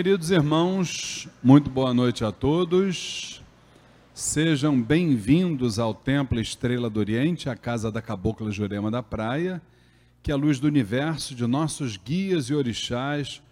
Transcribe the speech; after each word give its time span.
Queridos 0.00 0.30
irmãos, 0.30 1.28
muito 1.42 1.68
boa 1.68 1.92
noite 1.92 2.24
a 2.24 2.32
todos. 2.32 3.42
Sejam 4.14 4.80
bem-vindos 4.80 5.78
ao 5.78 5.92
Templo 5.92 6.40
Estrela 6.40 6.88
do 6.88 6.98
Oriente, 6.98 7.50
a 7.50 7.54
casa 7.54 7.92
da 7.92 8.00
Cabocla 8.00 8.50
Jurema 8.50 8.90
da 8.90 9.02
Praia. 9.02 9.60
Que 10.22 10.32
a 10.32 10.36
luz 10.36 10.58
do 10.58 10.66
universo, 10.66 11.34
de 11.34 11.46
nossos 11.46 11.98
guias 11.98 12.46
e 12.46 12.54
orixás, 12.54 13.42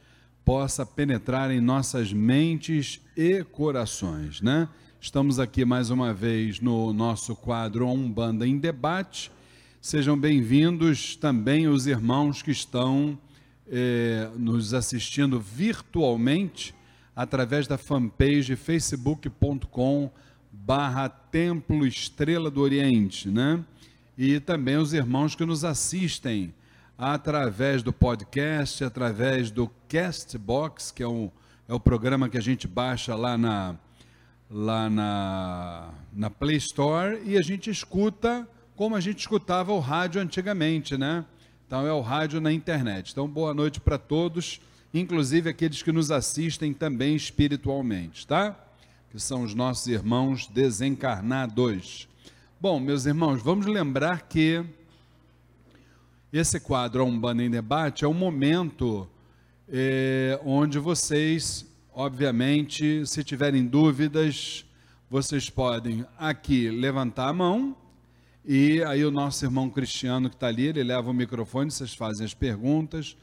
possa 0.42 0.86
penetrar 0.86 1.50
em 1.50 1.60
nossas 1.60 2.14
mentes 2.14 2.98
e 3.14 3.44
corações, 3.44 4.40
né? 4.40 4.70
Estamos 4.98 5.38
aqui 5.38 5.66
mais 5.66 5.90
uma 5.90 6.14
vez 6.14 6.60
no 6.60 6.94
nosso 6.94 7.36
quadro 7.36 7.86
Umbanda 7.86 8.46
em 8.46 8.56
Debate. 8.56 9.30
Sejam 9.82 10.18
bem-vindos 10.18 11.14
também 11.14 11.68
os 11.68 11.86
irmãos 11.86 12.40
que 12.40 12.52
estão 12.52 13.18
eh, 13.70 14.30
nos 14.36 14.74
assistindo 14.74 15.40
virtualmente 15.40 16.74
através 17.14 17.66
da 17.66 17.76
fanpage 17.76 18.56
facebook.com 18.56 20.10
barra 20.52 21.08
Templo 21.08 21.86
Estrela 21.86 22.50
do 22.50 22.60
Oriente, 22.60 23.28
né? 23.28 23.64
E 24.16 24.40
também 24.40 24.76
os 24.76 24.92
irmãos 24.92 25.34
que 25.34 25.44
nos 25.44 25.64
assistem 25.64 26.52
através 26.96 27.82
do 27.82 27.92
podcast, 27.92 28.82
através 28.82 29.50
do 29.50 29.70
Castbox, 29.88 30.90
que 30.90 31.02
é, 31.02 31.08
um, 31.08 31.30
é 31.68 31.74
o 31.74 31.78
programa 31.78 32.28
que 32.28 32.36
a 32.36 32.42
gente 32.42 32.66
baixa 32.66 33.14
lá 33.14 33.38
na, 33.38 33.76
lá 34.50 34.90
na, 34.90 35.90
na 36.12 36.30
Play 36.30 36.56
Store 36.56 37.20
e 37.24 37.36
a 37.36 37.42
gente 37.42 37.70
escuta 37.70 38.48
como 38.74 38.96
a 38.96 39.00
gente 39.00 39.18
escutava 39.18 39.72
o 39.72 39.78
rádio 39.78 40.20
antigamente, 40.20 40.96
né? 40.96 41.24
Então 41.68 41.86
é 41.86 41.92
o 41.92 42.00
rádio 42.00 42.40
na 42.40 42.50
internet. 42.50 43.12
Então 43.12 43.28
boa 43.28 43.52
noite 43.52 43.78
para 43.78 43.98
todos, 43.98 44.58
inclusive 44.94 45.50
aqueles 45.50 45.82
que 45.82 45.92
nos 45.92 46.10
assistem 46.10 46.72
também 46.72 47.14
espiritualmente, 47.14 48.26
tá? 48.26 48.58
Que 49.10 49.20
são 49.20 49.42
os 49.42 49.54
nossos 49.54 49.86
irmãos 49.86 50.46
desencarnados. 50.46 52.08
Bom, 52.58 52.80
meus 52.80 53.04
irmãos, 53.04 53.42
vamos 53.42 53.66
lembrar 53.66 54.22
que 54.22 54.64
esse 56.32 56.58
quadro 56.58 57.04
Umbanda 57.04 57.44
em 57.44 57.50
Debate 57.50 58.02
é 58.02 58.08
um 58.08 58.14
momento 58.14 59.06
é, 59.68 60.40
onde 60.46 60.78
vocês, 60.78 61.66
obviamente, 61.92 63.04
se 63.06 63.22
tiverem 63.22 63.66
dúvidas, 63.66 64.64
vocês 65.10 65.50
podem 65.50 66.02
aqui 66.18 66.70
levantar 66.70 67.28
a 67.28 67.32
mão 67.34 67.76
e 68.44 68.82
aí 68.84 69.04
o 69.04 69.10
nosso 69.10 69.44
irmão 69.44 69.68
Cristiano 69.68 70.30
que 70.30 70.36
está 70.36 70.46
ali, 70.46 70.66
ele 70.66 70.82
leva 70.82 71.10
o 71.10 71.14
microfone, 71.14 71.70
vocês 71.70 71.94
fazem 71.94 72.24
as 72.24 72.34
perguntas. 72.34 73.16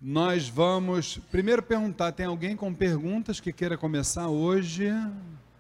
Nós 0.00 0.49
vamos 0.49 1.19
primeiro 1.31 1.62
perguntar: 1.62 2.12
tem 2.12 2.27
alguém 2.27 2.56
com 2.56 2.75
perguntas 2.75 3.41
que 3.41 3.53
queira 3.53 3.78
começar 3.78 4.28
hoje? 4.28 4.89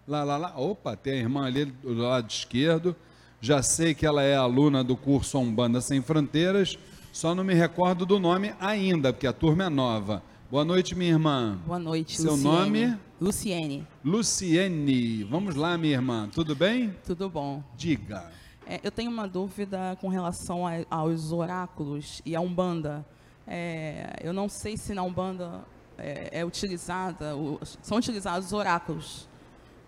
Lá, 0.06 0.24
lá, 0.24 0.36
lá. 0.36 0.58
Opa, 0.58 0.96
tem 0.96 1.14
a 1.14 1.16
irmã 1.16 1.46
ali 1.46 1.66
do 1.66 1.94
lado 1.94 2.28
esquerdo. 2.28 2.96
Já 3.40 3.62
sei 3.62 3.94
que 3.94 4.06
ela 4.06 4.22
é 4.22 4.36
aluna 4.36 4.84
do 4.84 4.96
curso 4.96 5.38
Umbanda 5.38 5.80
Sem 5.80 6.00
Fronteiras, 6.00 6.78
só 7.12 7.34
não 7.34 7.42
me 7.42 7.54
recordo 7.54 8.06
do 8.06 8.20
nome 8.20 8.54
ainda, 8.60 9.12
porque 9.12 9.26
a 9.26 9.32
turma 9.32 9.64
é 9.64 9.68
nova. 9.68 10.22
Boa 10.50 10.64
noite, 10.64 10.94
minha 10.94 11.10
irmã. 11.10 11.58
Boa 11.66 11.78
noite, 11.78 12.20
Seu 12.20 12.32
Luciene. 12.32 12.56
nome? 12.86 12.98
Luciene. 13.20 13.86
Luciene. 14.04 15.24
Vamos 15.24 15.54
lá, 15.54 15.78
minha 15.78 15.94
irmã. 15.94 16.28
Tudo 16.32 16.54
bem? 16.54 16.94
Tudo 17.04 17.28
bom. 17.30 17.62
Diga. 17.76 18.30
É, 18.66 18.80
eu 18.82 18.90
tenho 18.90 19.10
uma 19.10 19.26
dúvida 19.26 19.96
com 20.00 20.08
relação 20.08 20.66
a, 20.66 20.72
aos 20.90 21.32
oráculos 21.32 22.22
e 22.24 22.36
a 22.36 22.40
Umbanda. 22.40 23.04
É, 23.46 24.16
eu 24.22 24.32
não 24.32 24.48
sei 24.48 24.76
se 24.76 24.94
na 24.94 25.02
Umbanda 25.02 25.60
é, 25.98 26.40
é 26.40 26.44
utilizada, 26.44 27.36
o, 27.36 27.58
são 27.82 27.98
utilizados 27.98 28.52
oráculos. 28.52 29.28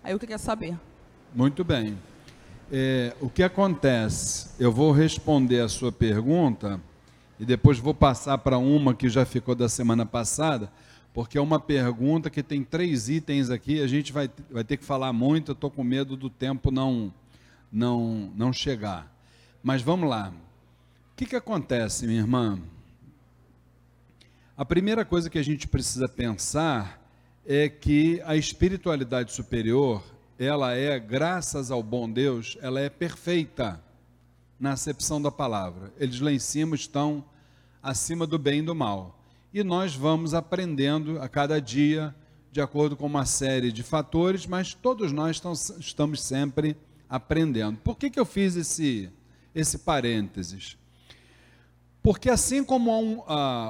Aí 0.03 0.11
eu 0.11 0.19
queria 0.19 0.37
saber. 0.37 0.77
Muito 1.33 1.63
bem. 1.63 1.97
É, 2.71 3.15
o 3.21 3.29
que 3.29 3.43
acontece? 3.43 4.49
Eu 4.59 4.71
vou 4.71 4.91
responder 4.91 5.61
a 5.61 5.69
sua 5.69 5.91
pergunta 5.91 6.79
e 7.39 7.45
depois 7.45 7.77
vou 7.77 7.93
passar 7.93 8.37
para 8.39 8.57
uma 8.57 8.93
que 8.93 9.09
já 9.09 9.25
ficou 9.25 9.55
da 9.55 9.69
semana 9.69 10.05
passada, 10.05 10.71
porque 11.13 11.37
é 11.37 11.41
uma 11.41 11.59
pergunta 11.59 12.29
que 12.29 12.41
tem 12.41 12.63
três 12.63 13.09
itens 13.09 13.49
aqui, 13.49 13.81
a 13.81 13.87
gente 13.87 14.11
vai, 14.11 14.29
vai 14.49 14.63
ter 14.63 14.77
que 14.77 14.85
falar 14.85 15.13
muito, 15.13 15.51
eu 15.51 15.53
estou 15.53 15.69
com 15.69 15.83
medo 15.83 16.15
do 16.15 16.29
tempo 16.29 16.71
não 16.71 17.13
não, 17.75 18.31
não 18.37 18.53
chegar. 18.53 19.13
Mas 19.61 19.81
vamos 19.81 20.09
lá. 20.09 20.29
O 20.29 21.15
que, 21.17 21.25
que 21.25 21.35
acontece, 21.35 22.07
minha 22.07 22.21
irmã? 22.21 22.57
A 24.55 24.63
primeira 24.63 25.03
coisa 25.03 25.29
que 25.29 25.37
a 25.37 25.43
gente 25.43 25.67
precisa 25.67 26.07
pensar 26.07 27.01
é 27.45 27.67
que 27.67 28.21
a 28.25 28.37
espiritualidade 28.37 29.33
superior, 29.33 30.01
ela 30.39 30.73
é, 30.73 30.97
graças 30.97 31.69
ao 31.69 31.83
bom 31.83 32.09
Deus, 32.09 32.57
ela 32.61 32.79
é 32.79 32.89
perfeita 32.89 33.83
na 34.57 34.71
acepção 34.71 35.21
da 35.21 35.29
palavra. 35.29 35.91
Eles 35.99 36.21
lá 36.21 36.31
em 36.31 36.39
cima 36.39 36.77
estão 36.77 37.25
acima 37.83 38.25
do 38.25 38.39
bem 38.39 38.59
e 38.59 38.65
do 38.65 38.73
mal. 38.73 39.19
E 39.53 39.63
nós 39.65 39.93
vamos 39.93 40.33
aprendendo 40.33 41.21
a 41.21 41.27
cada 41.27 41.59
dia, 41.59 42.15
de 42.53 42.61
acordo 42.61 42.95
com 42.95 43.05
uma 43.05 43.25
série 43.25 43.69
de 43.69 43.83
fatores, 43.83 44.45
mas 44.45 44.73
todos 44.73 45.11
nós 45.11 45.41
estamos 45.77 46.21
sempre 46.21 46.77
aprendendo. 47.09 47.77
Por 47.77 47.97
que, 47.97 48.09
que 48.09 48.19
eu 48.19 48.25
fiz 48.25 48.55
esse, 48.55 49.09
esse 49.53 49.79
parênteses? 49.79 50.77
Porque 52.01 52.29
assim 52.29 52.63
como 52.63 52.91
um, 52.91 53.23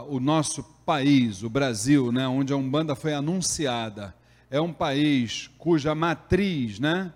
o 0.09 0.19
nosso 0.19 0.63
país, 0.85 1.43
o 1.43 1.49
Brasil, 1.49 2.11
né, 2.11 2.27
onde 2.27 2.51
a 2.51 2.57
Umbanda 2.57 2.95
foi 2.95 3.13
anunciada, 3.13 4.13
é 4.49 4.59
um 4.59 4.73
país 4.73 5.49
cuja 5.57 5.95
matriz, 5.95 6.79
né, 6.79 7.13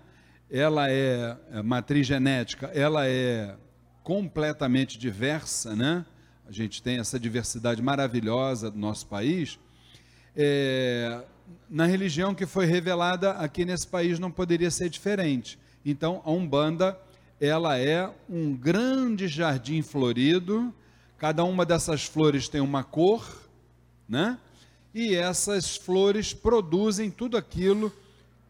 ela 0.50 0.90
é, 0.90 1.36
é 1.52 1.62
matriz 1.62 2.06
genética, 2.06 2.66
ela 2.74 3.06
é 3.06 3.54
completamente 4.02 4.98
diversa, 4.98 5.76
né? 5.76 6.04
A 6.48 6.52
gente 6.52 6.82
tem 6.82 6.98
essa 6.98 7.20
diversidade 7.20 7.80
maravilhosa 7.80 8.70
do 8.70 8.76
nosso 8.76 9.06
país. 9.06 9.56
É, 10.34 11.22
na 11.68 11.86
religião 11.86 12.34
que 12.34 12.46
foi 12.46 12.66
revelada 12.66 13.32
aqui 13.32 13.64
nesse 13.64 13.86
país 13.86 14.18
não 14.18 14.30
poderia 14.30 14.70
ser 14.70 14.88
diferente. 14.88 15.56
Então, 15.84 16.20
a 16.24 16.30
Umbanda, 16.30 16.98
ela 17.40 17.78
é 17.78 18.12
um 18.28 18.54
grande 18.54 19.26
jardim 19.28 19.80
florido, 19.80 20.74
cada 21.16 21.42
uma 21.42 21.64
dessas 21.64 22.04
flores 22.04 22.48
tem 22.48 22.60
uma 22.60 22.84
cor, 22.84 23.26
né? 24.08 24.38
E 24.94 25.14
essas 25.14 25.76
flores 25.76 26.34
produzem 26.34 27.10
tudo 27.10 27.36
aquilo 27.36 27.92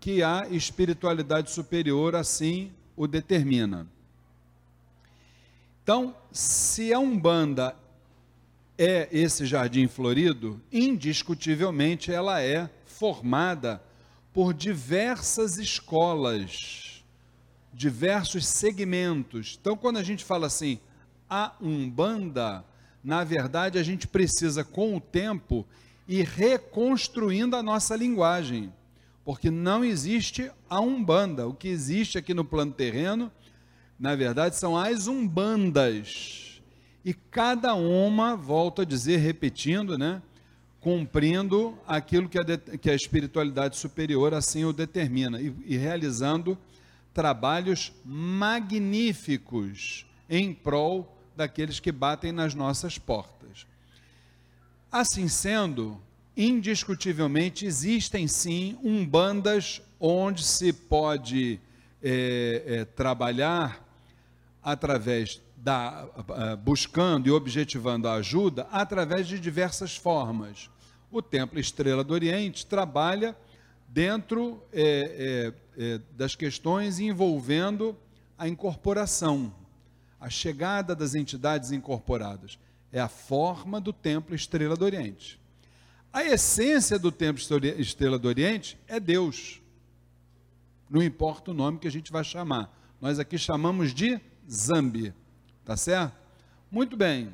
que 0.00 0.22
a 0.22 0.46
espiritualidade 0.50 1.50
superior 1.50 2.16
assim 2.16 2.72
o 2.96 3.06
determina. 3.06 3.86
Então, 5.82 6.16
se 6.32 6.92
a 6.92 6.98
Umbanda 6.98 7.76
é 8.78 9.08
esse 9.12 9.44
jardim 9.46 9.86
florido, 9.86 10.60
indiscutivelmente 10.72 12.10
ela 12.10 12.40
é 12.40 12.68
formada 12.86 13.82
por 14.32 14.54
diversas 14.54 15.58
escolas 15.58 16.89
diversos 17.72 18.46
segmentos. 18.46 19.56
Então, 19.60 19.76
quando 19.76 19.98
a 19.98 20.02
gente 20.02 20.24
fala 20.24 20.46
assim, 20.46 20.80
a 21.28 21.52
Umbanda, 21.60 22.64
na 23.02 23.24
verdade, 23.24 23.78
a 23.78 23.82
gente 23.82 24.06
precisa, 24.06 24.64
com 24.64 24.96
o 24.96 25.00
tempo, 25.00 25.66
ir 26.08 26.26
reconstruindo 26.26 27.54
a 27.56 27.62
nossa 27.62 27.94
linguagem. 27.94 28.72
Porque 29.24 29.50
não 29.50 29.84
existe 29.84 30.50
a 30.68 30.80
Umbanda. 30.80 31.46
O 31.46 31.54
que 31.54 31.68
existe 31.68 32.18
aqui 32.18 32.34
no 32.34 32.44
plano 32.44 32.72
terreno, 32.72 33.30
na 33.98 34.16
verdade, 34.16 34.56
são 34.56 34.76
as 34.76 35.06
Umbandas. 35.06 36.60
E 37.04 37.14
cada 37.14 37.74
uma, 37.74 38.34
volto 38.36 38.82
a 38.82 38.84
dizer, 38.84 39.18
repetindo, 39.18 39.96
né? 39.96 40.20
Cumprindo 40.80 41.78
aquilo 41.86 42.28
que 42.28 42.38
a, 42.38 42.58
que 42.78 42.90
a 42.90 42.94
espiritualidade 42.94 43.76
superior 43.76 44.34
assim 44.34 44.64
o 44.64 44.72
determina 44.72 45.40
e, 45.40 45.54
e 45.66 45.76
realizando 45.76 46.58
trabalhos 47.12 47.92
magníficos 48.04 50.06
em 50.28 50.54
prol 50.54 51.16
daqueles 51.36 51.80
que 51.80 51.90
batem 51.90 52.32
nas 52.32 52.54
nossas 52.54 52.98
portas. 52.98 53.66
Assim 54.90 55.28
sendo, 55.28 56.00
indiscutivelmente 56.36 57.66
existem 57.66 58.28
sim 58.28 58.78
umbandas 58.82 59.82
onde 59.98 60.42
se 60.42 60.72
pode 60.72 61.60
é, 62.02 62.62
é, 62.66 62.84
trabalhar 62.84 63.86
através 64.62 65.40
da 65.56 66.06
buscando 66.62 67.26
e 67.26 67.30
objetivando 67.30 68.08
a 68.08 68.14
ajuda 68.14 68.66
através 68.70 69.28
de 69.28 69.38
diversas 69.38 69.94
formas. 69.94 70.70
O 71.10 71.20
Templo 71.20 71.58
Estrela 71.58 72.02
do 72.02 72.14
Oriente 72.14 72.64
trabalha 72.64 73.36
dentro 73.92 74.62
é, 74.72 75.52
é, 75.76 75.94
é, 75.94 76.00
das 76.16 76.36
questões 76.36 77.00
envolvendo 77.00 77.96
a 78.38 78.48
incorporação, 78.48 79.52
a 80.18 80.30
chegada 80.30 80.94
das 80.94 81.14
entidades 81.14 81.72
incorporadas. 81.72 82.58
É 82.92 83.00
a 83.00 83.08
forma 83.08 83.80
do 83.80 83.92
Templo 83.92 84.34
Estrela 84.34 84.76
do 84.76 84.84
Oriente. 84.84 85.38
A 86.12 86.24
essência 86.24 86.98
do 86.98 87.12
Templo 87.12 87.42
Estrela 87.78 88.18
do 88.18 88.26
Oriente 88.26 88.78
é 88.88 88.98
Deus. 88.98 89.60
Não 90.88 91.02
importa 91.02 91.52
o 91.52 91.54
nome 91.54 91.78
que 91.78 91.86
a 91.86 91.90
gente 91.90 92.10
vai 92.10 92.24
chamar. 92.24 92.76
Nós 93.00 93.18
aqui 93.18 93.38
chamamos 93.38 93.94
de 93.94 94.20
Zambi. 94.50 95.14
Tá 95.64 95.76
certo? 95.76 96.16
Muito 96.70 96.96
bem. 96.96 97.32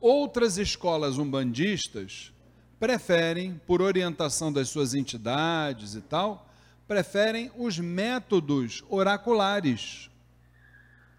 Outras 0.00 0.56
escolas 0.56 1.18
umbandistas 1.18 2.32
preferem, 2.82 3.60
por 3.64 3.80
orientação 3.80 4.52
das 4.52 4.68
suas 4.68 4.92
entidades 4.92 5.94
e 5.94 6.00
tal, 6.00 6.50
preferem 6.88 7.48
os 7.56 7.78
métodos 7.78 8.82
oraculares. 8.88 10.10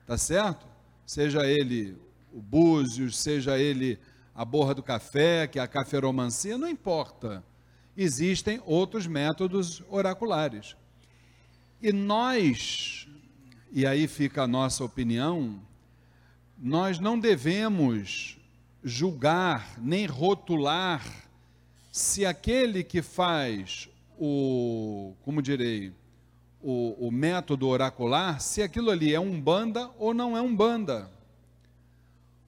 Tá 0.05 0.17
certo? 0.17 0.67
Seja 1.05 1.47
ele 1.47 1.97
o 2.33 2.41
búzios, 2.41 3.17
seja 3.17 3.57
ele 3.57 3.97
a 4.35 4.43
borra 4.43 4.75
do 4.75 4.83
café, 4.83 5.47
que 5.47 5.57
é 5.57 5.61
a 5.61 5.67
caferomancia, 5.67 6.57
não 6.57 6.67
importa. 6.67 7.41
Existem 7.95 8.61
outros 8.65 9.07
métodos 9.07 9.81
oraculares. 9.87 10.75
E 11.81 11.93
nós, 11.93 13.07
e 13.71 13.87
aí 13.87 14.05
fica 14.09 14.43
a 14.43 14.47
nossa 14.47 14.83
opinião, 14.83 15.61
nós 16.57 16.99
não 16.99 17.17
devemos 17.17 18.37
julgar 18.83 19.79
nem 19.79 20.05
rotular 20.05 21.22
se 21.93 22.25
aquele 22.25 22.83
que 22.83 23.03
faz 23.03 23.87
o, 24.17 25.13
como 25.21 25.43
direi, 25.43 25.93
o, 26.59 27.07
o 27.07 27.11
método 27.11 27.67
oracular, 27.67 28.41
se 28.41 28.63
aquilo 28.63 28.89
ali 28.89 29.13
é 29.13 29.19
um 29.19 29.39
banda 29.39 29.91
ou 29.99 30.11
não 30.11 30.35
é 30.35 30.41
um 30.41 30.55
banda. 30.55 31.07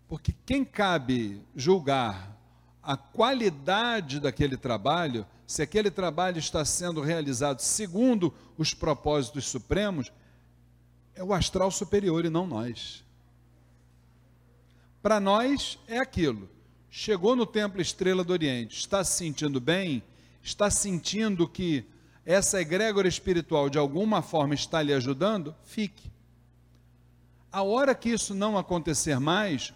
Porque 0.07 0.33
quem 0.47 0.65
cabe 0.65 1.43
julgar 1.55 2.35
a 2.81 2.97
qualidade 2.97 4.19
daquele 4.19 4.57
trabalho, 4.57 5.27
se 5.45 5.61
aquele 5.61 5.91
trabalho 5.91 6.39
está 6.39 6.65
sendo 6.65 6.99
realizado 6.99 7.59
segundo 7.59 8.33
os 8.57 8.73
propósitos 8.73 9.45
supremos, 9.45 10.11
é 11.13 11.23
o 11.23 11.31
astral 11.31 11.69
superior 11.69 12.25
e 12.25 12.31
não 12.31 12.47
nós. 12.47 13.05
Para 15.03 15.19
nós 15.19 15.77
é 15.87 15.99
aquilo. 15.99 16.54
Chegou 16.97 17.35
no 17.35 17.45
templo 17.45 17.81
Estrela 17.81 18.23
do 18.23 18.31
Oriente, 18.31 18.79
está 18.79 19.03
se 19.03 19.17
sentindo 19.17 19.59
bem, 19.59 20.01
está 20.41 20.71
sentindo 20.71 21.45
que 21.45 21.83
essa 22.25 22.61
egrégora 22.61 23.05
espiritual 23.05 23.69
de 23.69 23.77
alguma 23.77 24.21
forma 24.21 24.53
está 24.53 24.81
lhe 24.81 24.93
ajudando, 24.93 25.53
fique. 25.65 26.09
A 27.51 27.61
hora 27.63 27.93
que 27.93 28.07
isso 28.07 28.33
não 28.33 28.57
acontecer 28.57 29.19
mais, 29.19 29.73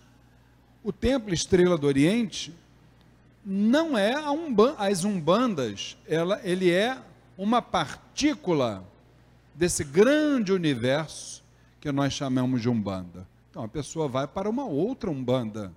o 0.82 0.94
templo 0.94 1.34
Estrela 1.34 1.78
do 1.78 1.88
Oriente 1.88 2.54
não 3.46 3.98
é 3.98 4.18
umban, 4.30 4.74
as 4.78 5.04
umbandas, 5.04 5.98
ela, 6.08 6.40
ele 6.42 6.72
é 6.72 6.98
uma 7.38 7.62
partícula 7.62 8.82
desse 9.54 9.84
grande 9.84 10.54
universo 10.54 11.44
que 11.82 11.92
nós 11.92 12.14
chamamos 12.14 12.62
de 12.62 12.70
umbanda. 12.70 13.28
Então 13.50 13.62
a 13.62 13.68
pessoa 13.68 14.08
vai 14.08 14.26
para 14.26 14.50
uma 14.50 14.64
outra 14.64 15.12
Umbanda. 15.12 15.74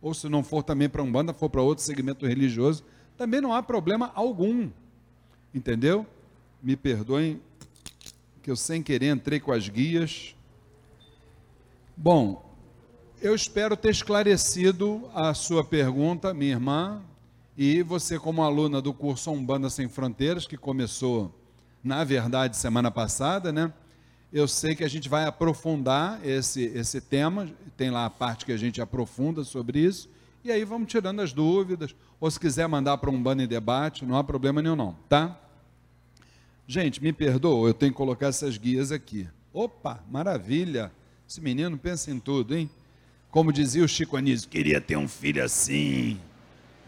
Ou 0.00 0.14
se 0.14 0.28
não 0.28 0.42
for 0.42 0.62
também 0.62 0.88
para 0.88 1.02
Umbanda, 1.02 1.34
for 1.34 1.50
para 1.50 1.62
outro 1.62 1.84
segmento 1.84 2.26
religioso, 2.26 2.84
também 3.16 3.40
não 3.40 3.52
há 3.52 3.62
problema 3.62 4.12
algum. 4.14 4.70
Entendeu? 5.54 6.06
Me 6.62 6.76
perdoem 6.76 7.40
que 8.42 8.50
eu 8.50 8.56
sem 8.56 8.82
querer 8.82 9.12
entrei 9.12 9.40
com 9.40 9.52
as 9.52 9.68
guias. 9.68 10.34
Bom, 11.96 12.48
eu 13.20 13.34
espero 13.34 13.76
ter 13.76 13.90
esclarecido 13.90 15.10
a 15.12 15.34
sua 15.34 15.64
pergunta, 15.64 16.32
minha 16.32 16.52
irmã, 16.52 17.02
e 17.56 17.82
você 17.82 18.18
como 18.18 18.42
aluna 18.42 18.80
do 18.80 18.94
curso 18.94 19.32
Umbanda 19.32 19.68
Sem 19.68 19.88
Fronteiras, 19.88 20.46
que 20.46 20.56
começou, 20.56 21.34
na 21.82 22.04
verdade, 22.04 22.56
semana 22.56 22.88
passada, 22.88 23.50
né? 23.50 23.72
Eu 24.32 24.46
sei 24.46 24.74
que 24.74 24.84
a 24.84 24.88
gente 24.88 25.08
vai 25.08 25.24
aprofundar 25.24 26.20
esse, 26.26 26.64
esse 26.64 27.00
tema, 27.00 27.48
tem 27.76 27.90
lá 27.90 28.04
a 28.04 28.10
parte 28.10 28.44
que 28.44 28.52
a 28.52 28.56
gente 28.56 28.80
aprofunda 28.80 29.42
sobre 29.42 29.80
isso, 29.80 30.08
e 30.44 30.52
aí 30.52 30.64
vamos 30.64 30.90
tirando 30.90 31.20
as 31.20 31.32
dúvidas, 31.32 31.94
ou 32.20 32.30
se 32.30 32.38
quiser 32.38 32.68
mandar 32.68 32.98
para 32.98 33.10
um 33.10 33.22
banner 33.22 33.48
debate, 33.48 34.04
não 34.04 34.16
há 34.16 34.22
problema 34.22 34.60
nenhum 34.60 34.76
não, 34.76 34.94
tá? 35.08 35.38
Gente, 36.66 37.02
me 37.02 37.12
perdoa, 37.12 37.70
eu 37.70 37.74
tenho 37.74 37.92
que 37.92 37.96
colocar 37.96 38.26
essas 38.26 38.58
guias 38.58 38.92
aqui. 38.92 39.26
Opa, 39.52 40.04
maravilha! 40.10 40.92
Esse 41.26 41.40
menino 41.40 41.78
pensa 41.78 42.10
em 42.10 42.20
tudo, 42.20 42.54
hein? 42.54 42.68
Como 43.30 43.50
dizia 43.50 43.82
o 43.82 43.88
Chico 43.88 44.16
Anísio, 44.16 44.48
queria 44.48 44.78
ter 44.78 44.96
um 44.96 45.08
filho 45.08 45.42
assim. 45.42 46.20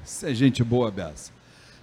Isso 0.05 0.27
é 0.27 0.35
gente 0.35 0.63
boa, 0.63 0.91
Bessa. 0.91 1.33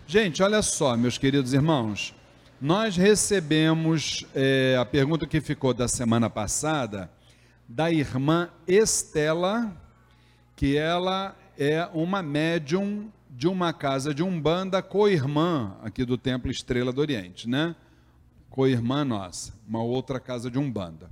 Gente, 0.07 0.41
olha 0.41 0.61
só, 0.61 0.95
meus 0.95 1.17
queridos 1.17 1.53
irmãos, 1.53 2.13
nós 2.59 2.97
recebemos 2.97 4.25
é, 4.33 4.75
a 4.79 4.85
pergunta 4.85 5.27
que 5.27 5.39
ficou 5.39 5.75
da 5.75 5.87
semana 5.87 6.27
passada 6.27 7.09
da 7.69 7.91
irmã 7.91 8.49
Estela, 8.67 9.71
que 10.55 10.75
ela 10.75 11.35
é 11.57 11.87
uma 11.93 12.23
médium 12.23 13.11
de 13.29 13.47
uma 13.47 13.71
casa 13.73 14.11
de 14.11 14.23
umbanda 14.23 14.81
co-irmã 14.81 15.77
aqui 15.83 16.03
do 16.03 16.17
Templo 16.17 16.49
Estrela 16.49 16.91
do 16.91 16.99
Oriente, 16.99 17.47
né? 17.47 17.75
Co-irmã 18.49 19.05
nossa, 19.05 19.53
uma 19.67 19.83
outra 19.83 20.19
casa 20.19 20.49
de 20.49 20.57
umbanda. 20.57 21.11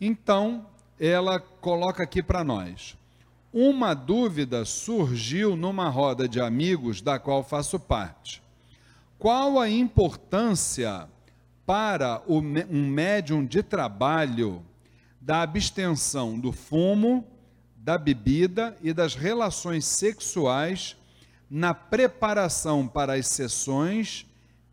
Então, 0.00 0.64
ela 1.00 1.40
coloca 1.40 2.04
aqui 2.04 2.22
para 2.22 2.44
nós. 2.44 2.96
Uma 3.52 3.94
dúvida 3.94 4.64
surgiu 4.64 5.56
numa 5.56 5.88
roda 5.88 6.28
de 6.28 6.40
amigos 6.40 7.00
da 7.00 7.18
qual 7.18 7.42
faço 7.42 7.80
parte 7.80 8.40
qual 9.18 9.58
a 9.58 9.68
importância 9.68 11.08
para 11.66 12.22
um 12.26 12.88
médium 12.88 13.44
de 13.44 13.62
trabalho 13.62 14.62
da 15.20 15.42
abstenção 15.42 16.38
do 16.38 16.52
fumo, 16.52 17.26
da 17.76 17.98
bebida 17.98 18.76
e 18.80 18.92
das 18.92 19.14
relações 19.14 19.84
sexuais 19.84 20.96
na 21.50 21.74
preparação 21.74 22.86
para 22.86 23.14
as 23.14 23.26
sessões 23.26 24.24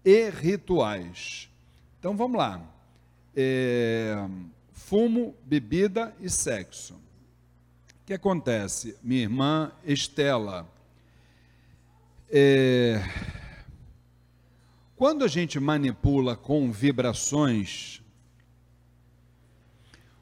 e 0.04 0.30
rituais? 0.30 1.50
Então 2.00 2.16
vamos 2.16 2.38
lá. 2.38 2.62
É, 3.36 4.16
fumo, 4.72 5.36
bebida 5.44 6.16
e 6.22 6.30
sexo. 6.30 6.94
O 6.94 8.06
que 8.06 8.14
acontece? 8.14 8.96
Minha 9.02 9.24
irmã 9.24 9.72
Estela. 9.84 10.68
É, 12.30 13.02
quando 14.96 15.25
a 15.25 15.28
gente 15.28 15.60
manipula 15.60 16.38
com 16.38 16.72
vibrações, 16.72 18.02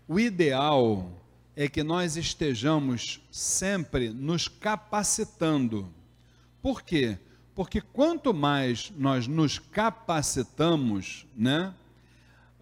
o 0.07 0.19
ideal 0.19 1.11
é 1.55 1.67
que 1.67 1.83
nós 1.83 2.17
estejamos 2.17 3.21
sempre 3.31 4.09
nos 4.09 4.47
capacitando. 4.47 5.93
Por 6.61 6.81
quê? 6.81 7.19
Porque 7.53 7.81
quanto 7.81 8.33
mais 8.33 8.91
nós 8.97 9.27
nos 9.27 9.59
capacitamos, 9.59 11.27
né, 11.35 11.71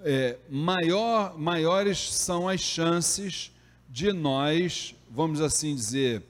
é, 0.03 0.37
maior, 0.49 1.37
maiores 1.37 1.97
são 2.13 2.49
as 2.49 2.59
chances 2.59 3.53
de 3.89 4.11
nós, 4.11 4.93
vamos 5.09 5.39
assim 5.39 5.73
dizer, 5.73 6.23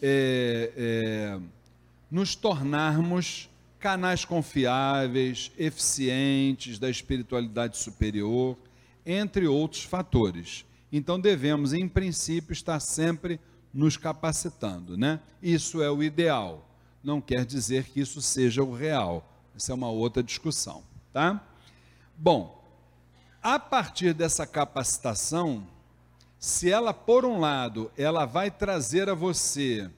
é, 0.00 0.72
é, 0.76 1.40
nos 2.08 2.36
tornarmos 2.36 3.48
canais 3.84 4.24
confiáveis, 4.24 5.52
eficientes 5.58 6.78
da 6.78 6.88
espiritualidade 6.88 7.76
superior, 7.76 8.56
entre 9.04 9.46
outros 9.46 9.82
fatores. 9.82 10.64
Então 10.90 11.20
devemos, 11.20 11.74
em 11.74 11.86
princípio, 11.86 12.54
estar 12.54 12.80
sempre 12.80 13.38
nos 13.74 13.98
capacitando, 13.98 14.96
né? 14.96 15.20
Isso 15.42 15.82
é 15.82 15.90
o 15.90 16.02
ideal. 16.02 16.66
Não 17.02 17.20
quer 17.20 17.44
dizer 17.44 17.84
que 17.84 18.00
isso 18.00 18.22
seja 18.22 18.64
o 18.64 18.74
real. 18.74 19.30
Essa 19.54 19.72
é 19.72 19.74
uma 19.74 19.90
outra 19.90 20.22
discussão, 20.22 20.82
tá? 21.12 21.46
Bom, 22.16 22.64
a 23.42 23.58
partir 23.58 24.14
dessa 24.14 24.46
capacitação, 24.46 25.66
se 26.38 26.70
ela 26.70 26.94
por 26.94 27.26
um 27.26 27.38
lado, 27.38 27.92
ela 27.98 28.24
vai 28.24 28.50
trazer 28.50 29.10
a 29.10 29.14
você 29.14 29.90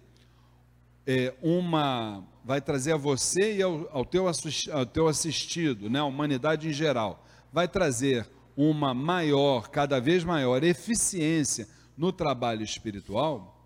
é, 1.07 1.33
uma, 1.41 2.25
vai 2.45 2.61
trazer 2.61 2.93
a 2.93 2.97
você 2.97 3.57
e 3.57 3.63
ao, 3.63 3.89
ao, 3.93 4.05
teu, 4.05 4.27
ao 4.73 4.87
teu 4.87 5.07
assistido, 5.07 5.89
né, 5.89 6.01
a 6.01 6.05
humanidade 6.05 6.69
em 6.69 6.73
geral, 6.73 7.25
vai 7.53 7.69
trazer 7.69 8.29
uma 8.57 8.93
maior, 8.93 9.69
cada 9.69 10.01
vez 10.01 10.25
maior 10.25 10.65
eficiência 10.65 11.69
no 11.97 12.11
trabalho 12.11 12.63
espiritual, 12.63 13.65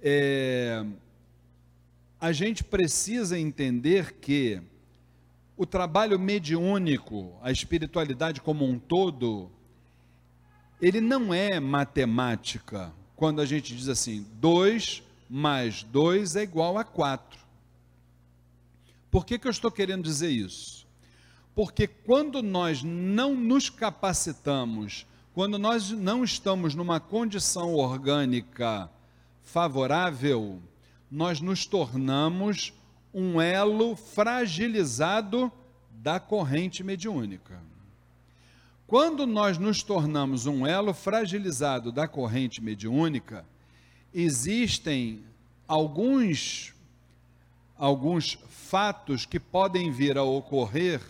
é, 0.00 0.84
a 2.20 2.32
gente 2.32 2.62
precisa 2.62 3.38
entender 3.38 4.14
que 4.14 4.60
o 5.56 5.64
trabalho 5.64 6.18
mediúnico, 6.18 7.36
a 7.42 7.50
espiritualidade 7.50 8.40
como 8.40 8.64
um 8.64 8.78
todo, 8.78 9.50
ele 10.80 11.00
não 11.00 11.34
é 11.34 11.58
matemática. 11.58 12.92
Quando 13.16 13.40
a 13.40 13.46
gente 13.46 13.74
diz 13.74 13.88
assim, 13.88 14.24
2 14.34 15.02
mais 15.28 15.82
2 15.82 16.36
é 16.36 16.42
igual 16.42 16.78
a 16.78 16.84
4. 16.84 17.38
Por 19.10 19.24
que, 19.24 19.38
que 19.38 19.46
eu 19.46 19.50
estou 19.50 19.70
querendo 19.70 20.02
dizer 20.02 20.30
isso? 20.30 20.86
Porque 21.54 21.86
quando 21.86 22.42
nós 22.42 22.82
não 22.82 23.34
nos 23.34 23.68
capacitamos, 23.68 25.06
quando 25.34 25.58
nós 25.58 25.90
não 25.90 26.22
estamos 26.22 26.74
numa 26.74 27.00
condição 27.00 27.74
orgânica 27.74 28.90
favorável, 29.42 30.62
nós 31.10 31.40
nos 31.40 31.66
tornamos 31.66 32.72
um 33.12 33.40
elo 33.40 33.96
fragilizado 33.96 35.50
da 35.90 36.20
corrente 36.20 36.84
mediúnica. 36.84 37.60
Quando 38.86 39.26
nós 39.26 39.58
nos 39.58 39.82
tornamos 39.82 40.46
um 40.46 40.66
elo 40.66 40.94
fragilizado 40.94 41.90
da 41.90 42.06
corrente 42.06 42.62
mediúnica, 42.62 43.44
existem 44.12 45.24
alguns 45.66 46.74
alguns 47.76 48.38
fatos 48.48 49.24
que 49.24 49.38
podem 49.38 49.90
vir 49.90 50.18
a 50.18 50.22
ocorrer 50.22 51.00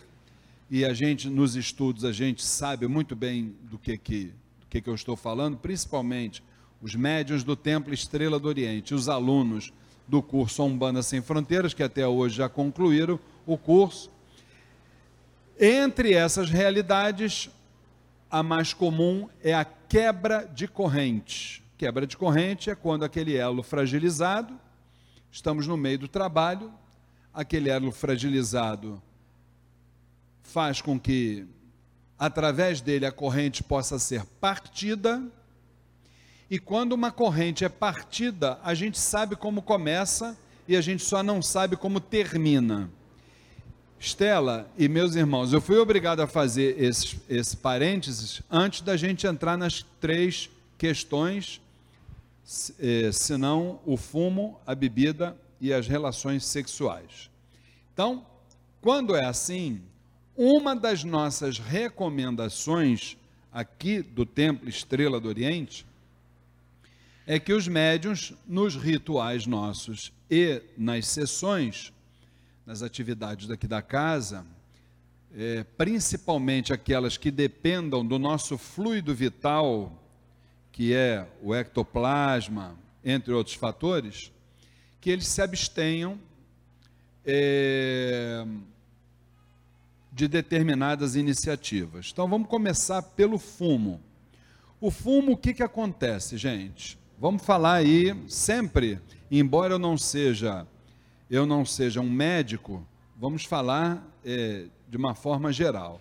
e 0.70 0.84
a 0.84 0.92
gente 0.92 1.28
nos 1.28 1.56
estudos 1.56 2.04
a 2.04 2.12
gente 2.12 2.44
sabe 2.44 2.86
muito 2.86 3.16
bem 3.16 3.56
do 3.62 3.78
que 3.78 3.96
que 3.96 4.24
do 4.60 4.66
que, 4.68 4.82
que 4.82 4.90
eu 4.90 4.94
estou 4.94 5.16
falando, 5.16 5.56
principalmente 5.56 6.42
os 6.80 6.94
médiuns 6.94 7.42
do 7.42 7.56
Templo 7.56 7.92
Estrela 7.92 8.38
do 8.38 8.48
Oriente, 8.48 8.94
os 8.94 9.08
alunos 9.08 9.72
do 10.06 10.22
curso 10.22 10.62
Umbanda 10.64 11.02
Sem 11.02 11.20
Fronteiras, 11.20 11.74
que 11.74 11.82
até 11.82 12.06
hoje 12.06 12.36
já 12.36 12.48
concluíram 12.48 13.18
o 13.46 13.58
curso. 13.58 14.10
Entre 15.60 16.14
essas 16.14 16.50
realidades, 16.50 17.50
a 18.30 18.42
mais 18.42 18.72
comum 18.72 19.28
é 19.42 19.52
a 19.52 19.64
quebra 19.64 20.44
de 20.44 20.68
corrente. 20.68 21.62
Quebra 21.78 22.08
de 22.08 22.16
corrente 22.16 22.70
é 22.70 22.74
quando 22.74 23.04
aquele 23.04 23.36
elo 23.36 23.62
fragilizado, 23.62 24.58
estamos 25.30 25.64
no 25.68 25.76
meio 25.76 26.00
do 26.00 26.08
trabalho, 26.08 26.72
aquele 27.32 27.70
elo 27.70 27.92
fragilizado 27.92 29.00
faz 30.42 30.82
com 30.82 30.98
que, 30.98 31.46
através 32.18 32.80
dele, 32.80 33.06
a 33.06 33.12
corrente 33.12 33.62
possa 33.62 33.96
ser 33.96 34.24
partida. 34.40 35.22
E 36.50 36.58
quando 36.58 36.94
uma 36.94 37.12
corrente 37.12 37.64
é 37.64 37.68
partida, 37.68 38.58
a 38.64 38.74
gente 38.74 38.98
sabe 38.98 39.36
como 39.36 39.62
começa 39.62 40.36
e 40.66 40.76
a 40.76 40.80
gente 40.80 41.04
só 41.04 41.22
não 41.22 41.40
sabe 41.40 41.76
como 41.76 42.00
termina. 42.00 42.90
Estela 44.00 44.68
e 44.76 44.88
meus 44.88 45.14
irmãos, 45.14 45.52
eu 45.52 45.60
fui 45.60 45.76
obrigado 45.78 46.18
a 46.18 46.26
fazer 46.26 46.82
esse, 46.82 47.20
esse 47.28 47.56
parênteses 47.56 48.42
antes 48.50 48.80
da 48.80 48.96
gente 48.96 49.28
entrar 49.28 49.56
nas 49.56 49.86
três 50.00 50.50
questões, 50.76 51.60
senão 53.12 53.78
o 53.84 53.98
fumo, 53.98 54.58
a 54.66 54.74
bebida 54.74 55.36
e 55.60 55.70
as 55.70 55.86
relações 55.86 56.46
sexuais. 56.46 57.28
Então, 57.92 58.24
quando 58.80 59.14
é 59.14 59.26
assim, 59.26 59.82
uma 60.34 60.74
das 60.74 61.04
nossas 61.04 61.58
recomendações 61.58 63.18
aqui 63.52 64.00
do 64.00 64.24
Templo 64.24 64.66
Estrela 64.66 65.20
do 65.20 65.28
Oriente 65.28 65.84
é 67.26 67.38
que 67.38 67.52
os 67.52 67.68
médiuns, 67.68 68.32
nos 68.46 68.74
rituais 68.74 69.46
nossos 69.46 70.10
e 70.30 70.62
nas 70.78 71.06
sessões, 71.06 71.92
nas 72.64 72.82
atividades 72.82 73.46
daqui 73.46 73.66
da 73.66 73.82
casa, 73.82 74.46
é, 75.34 75.64
principalmente 75.76 76.72
aquelas 76.72 77.18
que 77.18 77.30
dependam 77.30 78.06
do 78.06 78.18
nosso 78.18 78.56
fluido 78.56 79.14
vital, 79.14 80.07
que 80.78 80.94
é 80.94 81.26
o 81.42 81.52
ectoplasma, 81.52 82.78
entre 83.04 83.32
outros 83.32 83.56
fatores, 83.56 84.30
que 85.00 85.10
eles 85.10 85.26
se 85.26 85.42
abstenham 85.42 86.16
é, 87.26 88.46
de 90.12 90.28
determinadas 90.28 91.16
iniciativas. 91.16 92.10
Então 92.12 92.28
vamos 92.28 92.46
começar 92.46 93.02
pelo 93.02 93.40
fumo. 93.40 94.00
O 94.80 94.88
fumo, 94.88 95.32
o 95.32 95.36
que, 95.36 95.52
que 95.52 95.64
acontece, 95.64 96.38
gente? 96.38 96.96
Vamos 97.18 97.42
falar 97.42 97.72
aí 97.72 98.14
sempre, 98.28 99.00
embora 99.28 99.74
eu 99.74 99.80
não 99.80 99.98
seja 99.98 100.64
eu 101.28 101.44
não 101.44 101.64
seja 101.64 102.00
um 102.00 102.08
médico, 102.08 102.86
vamos 103.16 103.44
falar 103.44 104.00
é, 104.24 104.66
de 104.88 104.96
uma 104.96 105.16
forma 105.16 105.52
geral. 105.52 106.00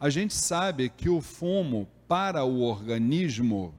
A 0.00 0.10
gente 0.10 0.34
sabe 0.34 0.88
que 0.88 1.08
o 1.08 1.20
fumo 1.20 1.86
para 2.08 2.42
o 2.42 2.62
organismo 2.62 3.72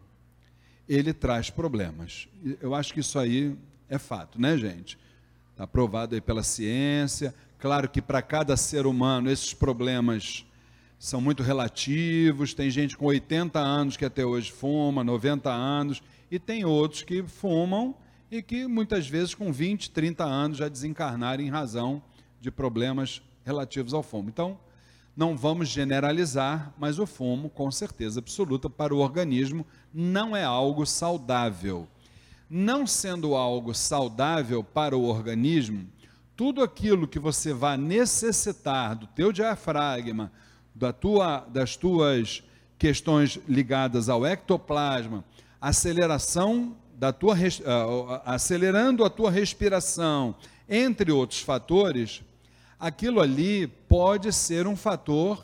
ele 0.88 1.14
traz 1.14 1.50
problemas. 1.50 2.28
Eu 2.62 2.74
acho 2.74 2.94
que 2.94 3.00
isso 3.00 3.20
aí 3.20 3.56
é 3.90 3.98
fato, 3.98 4.40
né, 4.40 4.58
gente? 4.58 4.98
Está 5.52 5.66
provado 5.66 6.16
aí 6.16 6.22
pela 6.22 6.44
ciência. 6.44 7.34
Claro 7.60 7.90
que 7.90 8.02
para 8.02 8.22
cada 8.22 8.56
ser 8.56 8.86
humano 8.86 9.30
esses 9.30 9.54
problemas 9.54 10.46
são 11.00 11.20
muito 11.20 11.44
relativos. 11.44 12.54
Tem 12.54 12.70
gente 12.70 12.96
com 12.96 13.06
80 13.06 13.60
anos 13.60 13.98
que 13.98 14.06
até 14.06 14.26
hoje 14.26 14.52
fuma, 14.52 15.04
90 15.04 15.52
anos, 15.52 16.02
e 16.30 16.40
tem 16.40 16.66
outros 16.66 17.04
que 17.04 17.24
fumam 17.24 17.96
e 18.30 18.42
que 18.42 18.68
muitas 18.68 19.08
vezes 19.08 19.34
com 19.34 19.52
20, 19.52 19.92
30 19.92 20.24
anos 20.24 20.58
já 20.58 20.68
desencarnaram 20.68 21.44
em 21.44 21.50
razão 21.50 22.02
de 22.42 22.52
problemas 22.52 23.22
relativos 23.46 23.94
ao 23.94 24.04
fumo. 24.04 24.30
Então, 24.30 24.60
não 25.16 25.36
vamos 25.36 25.70
generalizar, 25.70 26.72
mas 26.78 27.00
o 27.00 27.08
fumo, 27.08 27.50
com 27.50 27.72
certeza 27.72 28.20
absoluta, 28.20 28.70
para 28.70 28.94
o 28.94 29.00
organismo 29.00 29.66
não 30.00 30.36
é 30.36 30.44
algo 30.44 30.86
saudável. 30.86 31.88
Não 32.48 32.86
sendo 32.86 33.34
algo 33.34 33.74
saudável 33.74 34.64
para 34.64 34.96
o 34.96 35.04
organismo, 35.04 35.90
tudo 36.36 36.62
aquilo 36.62 37.08
que 37.08 37.18
você 37.18 37.52
vai 37.52 37.78
necessitar 37.78 38.96
do 38.96 39.08
teu 39.08 39.32
diafragma, 39.32 40.32
da 40.74 40.94
tua, 40.94 41.40
das 41.50 41.76
tuas 41.76 42.44
questões 42.78 43.40
ligadas 43.48 44.08
ao 44.08 44.24
ectoplasma, 44.24 45.26
aceleração 45.60 46.78
da 46.94 47.12
tua, 47.12 47.34
uh, 47.34 48.22
acelerando 48.24 49.04
a 49.04 49.10
tua 49.10 49.32
respiração, 49.32 50.36
entre 50.70 51.12
outros 51.12 51.42
fatores, 51.42 52.22
aquilo 52.80 53.20
ali 53.20 53.66
pode 53.66 54.32
ser 54.32 54.68
um 54.68 54.76
fator 54.76 55.44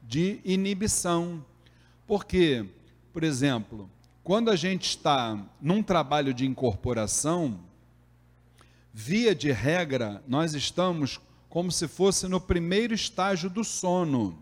de 0.00 0.40
inibição. 0.44 1.44
Porque, 2.06 2.66
por 3.12 3.24
exemplo, 3.24 3.90
quando 4.22 4.50
a 4.50 4.56
gente 4.56 4.88
está 4.88 5.38
num 5.60 5.82
trabalho 5.82 6.32
de 6.32 6.46
incorporação, 6.46 7.58
via 8.92 9.34
de 9.34 9.50
regra, 9.50 10.22
nós 10.28 10.54
estamos 10.54 11.20
como 11.48 11.72
se 11.72 11.88
fosse 11.88 12.28
no 12.28 12.40
primeiro 12.40 12.94
estágio 12.94 13.50
do 13.50 13.64
sono. 13.64 14.40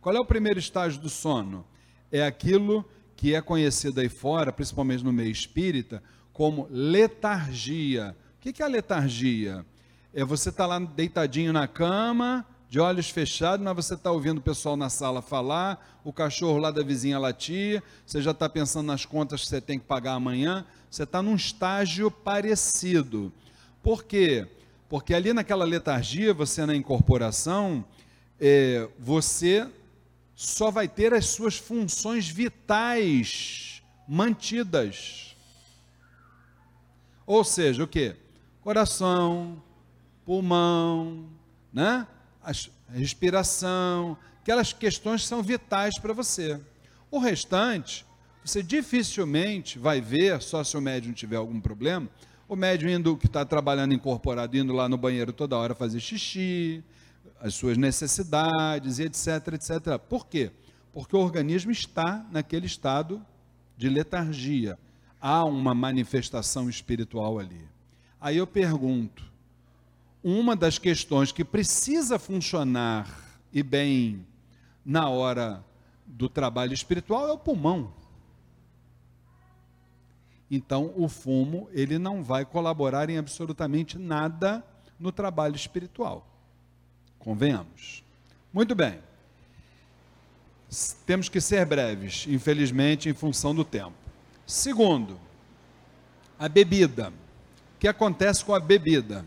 Qual 0.00 0.16
é 0.16 0.20
o 0.20 0.24
primeiro 0.24 0.58
estágio 0.58 1.00
do 1.00 1.10
sono? 1.10 1.66
É 2.10 2.24
aquilo 2.24 2.88
que 3.14 3.34
é 3.34 3.42
conhecida 3.42 4.00
aí 4.00 4.08
fora, 4.08 4.52
principalmente 4.52 5.04
no 5.04 5.12
meio 5.12 5.30
espírita, 5.30 6.02
como 6.32 6.66
letargia. 6.70 8.16
O 8.36 8.40
que 8.40 8.62
é 8.62 8.64
a 8.64 8.68
letargia? 8.68 9.66
É 10.14 10.24
você 10.24 10.48
estar 10.48 10.64
tá 10.64 10.66
lá 10.66 10.78
deitadinho 10.78 11.52
na 11.52 11.66
cama, 11.66 12.46
de 12.76 12.80
olhos 12.80 13.08
fechados, 13.08 13.64
mas 13.64 13.74
você 13.74 13.94
está 13.94 14.12
ouvindo 14.12 14.36
o 14.36 14.42
pessoal 14.42 14.76
na 14.76 14.90
sala 14.90 15.22
falar, 15.22 15.98
o 16.04 16.12
cachorro 16.12 16.58
lá 16.58 16.70
da 16.70 16.82
vizinha 16.82 17.18
latir, 17.18 17.82
você 18.04 18.20
já 18.20 18.32
está 18.32 18.50
pensando 18.50 18.88
nas 18.88 19.06
contas 19.06 19.40
que 19.40 19.46
você 19.46 19.62
tem 19.62 19.78
que 19.78 19.86
pagar 19.86 20.12
amanhã, 20.12 20.62
você 20.90 21.04
está 21.04 21.22
num 21.22 21.34
estágio 21.34 22.10
parecido. 22.10 23.32
Por 23.82 24.04
quê? 24.04 24.46
Porque 24.90 25.14
ali 25.14 25.32
naquela 25.32 25.64
letargia, 25.64 26.34
você 26.34 26.66
na 26.66 26.76
incorporação, 26.76 27.82
é, 28.38 28.86
você 28.98 29.66
só 30.34 30.70
vai 30.70 30.86
ter 30.86 31.14
as 31.14 31.28
suas 31.30 31.56
funções 31.56 32.28
vitais 32.28 33.82
mantidas. 34.06 35.34
Ou 37.26 37.42
seja, 37.42 37.84
o 37.84 37.88
que? 37.88 38.14
Coração, 38.60 39.62
pulmão, 40.26 41.24
né? 41.72 42.06
A 42.46 42.52
respiração, 42.92 44.16
aquelas 44.40 44.72
questões 44.72 45.26
são 45.26 45.42
vitais 45.42 45.98
para 45.98 46.12
você. 46.12 46.60
O 47.10 47.18
restante, 47.18 48.06
você 48.44 48.62
dificilmente 48.62 49.78
vai 49.78 50.00
ver, 50.00 50.40
só 50.40 50.62
se 50.62 50.76
o 50.76 50.80
médium 50.80 51.12
tiver 51.12 51.36
algum 51.36 51.60
problema, 51.60 52.08
O 52.48 52.54
médium 52.54 52.90
indo, 52.90 53.16
que 53.16 53.26
está 53.26 53.44
trabalhando 53.44 53.92
incorporado, 53.92 54.56
indo 54.56 54.72
lá 54.72 54.88
no 54.88 54.96
banheiro 54.96 55.32
toda 55.32 55.56
hora 55.56 55.74
fazer 55.74 55.98
xixi, 55.98 56.82
as 57.40 57.54
suas 57.54 57.76
necessidades, 57.76 59.00
etc, 59.00 59.54
etc. 59.54 59.98
Por 60.08 60.28
quê? 60.28 60.52
Porque 60.92 61.16
o 61.16 61.18
organismo 61.18 61.72
está 61.72 62.24
naquele 62.30 62.66
estado 62.66 63.20
de 63.76 63.88
letargia. 63.88 64.78
Há 65.20 65.44
uma 65.44 65.74
manifestação 65.74 66.70
espiritual 66.70 67.40
ali. 67.40 67.66
Aí 68.20 68.36
eu 68.36 68.46
pergunto: 68.46 69.24
uma 70.28 70.56
das 70.56 70.76
questões 70.76 71.30
que 71.30 71.44
precisa 71.44 72.18
funcionar 72.18 73.08
e 73.52 73.62
bem 73.62 74.26
na 74.84 75.08
hora 75.08 75.64
do 76.04 76.28
trabalho 76.28 76.74
espiritual 76.74 77.28
é 77.28 77.32
o 77.32 77.38
pulmão. 77.38 77.92
Então, 80.50 80.92
o 80.96 81.08
fumo, 81.08 81.68
ele 81.72 81.96
não 81.96 82.24
vai 82.24 82.44
colaborar 82.44 83.08
em 83.08 83.18
absolutamente 83.18 84.00
nada 84.00 84.64
no 84.98 85.12
trabalho 85.12 85.54
espiritual. 85.54 86.26
Convenhamos. 87.20 88.02
Muito 88.52 88.74
bem. 88.74 88.98
Temos 91.06 91.28
que 91.28 91.40
ser 91.40 91.64
breves, 91.66 92.26
infelizmente, 92.28 93.08
em 93.08 93.14
função 93.14 93.54
do 93.54 93.64
tempo. 93.64 93.94
Segundo, 94.44 95.20
a 96.36 96.48
bebida. 96.48 97.10
O 97.76 97.78
que 97.78 97.86
acontece 97.86 98.44
com 98.44 98.52
a 98.52 98.58
bebida? 98.58 99.24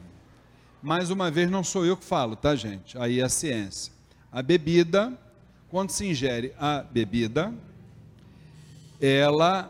Mais 0.82 1.10
uma 1.10 1.30
vez, 1.30 1.52
não 1.52 1.62
sou 1.62 1.86
eu 1.86 1.98
que 1.98 2.06
falo, 2.06 2.38
tá, 2.38 2.56
gente? 2.56 2.98
Aí 2.98 3.20
é 3.20 3.24
a 3.24 3.30
ciência. 3.30 3.92
A 4.32 4.42
bebida, 4.42 5.12
quando 5.68 5.90
se 5.90 6.06
ingere 6.06 6.54
a 6.58 6.82
bebida, 6.82 7.54
ela 9.02 9.70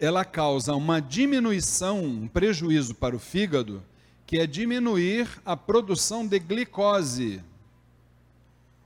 ela 0.00 0.24
causa 0.24 0.74
uma 0.74 1.00
diminuição, 1.00 2.04
um 2.04 2.28
prejuízo 2.28 2.94
para 2.94 3.16
o 3.16 3.18
fígado, 3.18 3.82
que 4.26 4.38
é 4.38 4.46
diminuir 4.46 5.28
a 5.44 5.56
produção 5.56 6.26
de 6.26 6.38
glicose, 6.38 7.42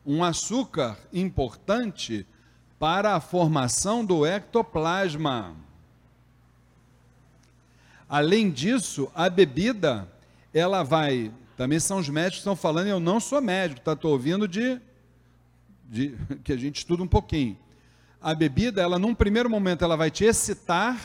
um 0.06 0.24
açúcar 0.24 0.98
importante 1.12 2.26
para 2.78 3.14
a 3.14 3.20
formação 3.20 4.04
do 4.04 4.24
ectoplasma. 4.24 5.54
Além 8.08 8.50
disso, 8.50 9.10
a 9.14 9.28
bebida, 9.28 10.08
ela 10.52 10.82
vai, 10.82 11.32
também 11.56 11.80
são 11.80 11.98
os 11.98 12.08
médicos 12.08 12.36
que 12.36 12.40
estão 12.40 12.56
falando, 12.56 12.88
eu 12.88 13.00
não 13.00 13.20
sou 13.20 13.40
médico, 13.40 13.80
tá? 13.80 13.92
Estou 13.92 14.12
ouvindo 14.12 14.46
de, 14.46 14.80
de, 15.88 16.16
que 16.44 16.52
a 16.52 16.56
gente 16.56 16.76
estuda 16.76 17.02
um 17.02 17.08
pouquinho 17.08 17.56
a 18.22 18.34
bebida, 18.34 18.80
ela 18.80 18.98
num 18.98 19.14
primeiro 19.14 19.50
momento 19.50 19.82
ela 19.84 19.96
vai 19.96 20.10
te 20.10 20.24
excitar, 20.24 20.96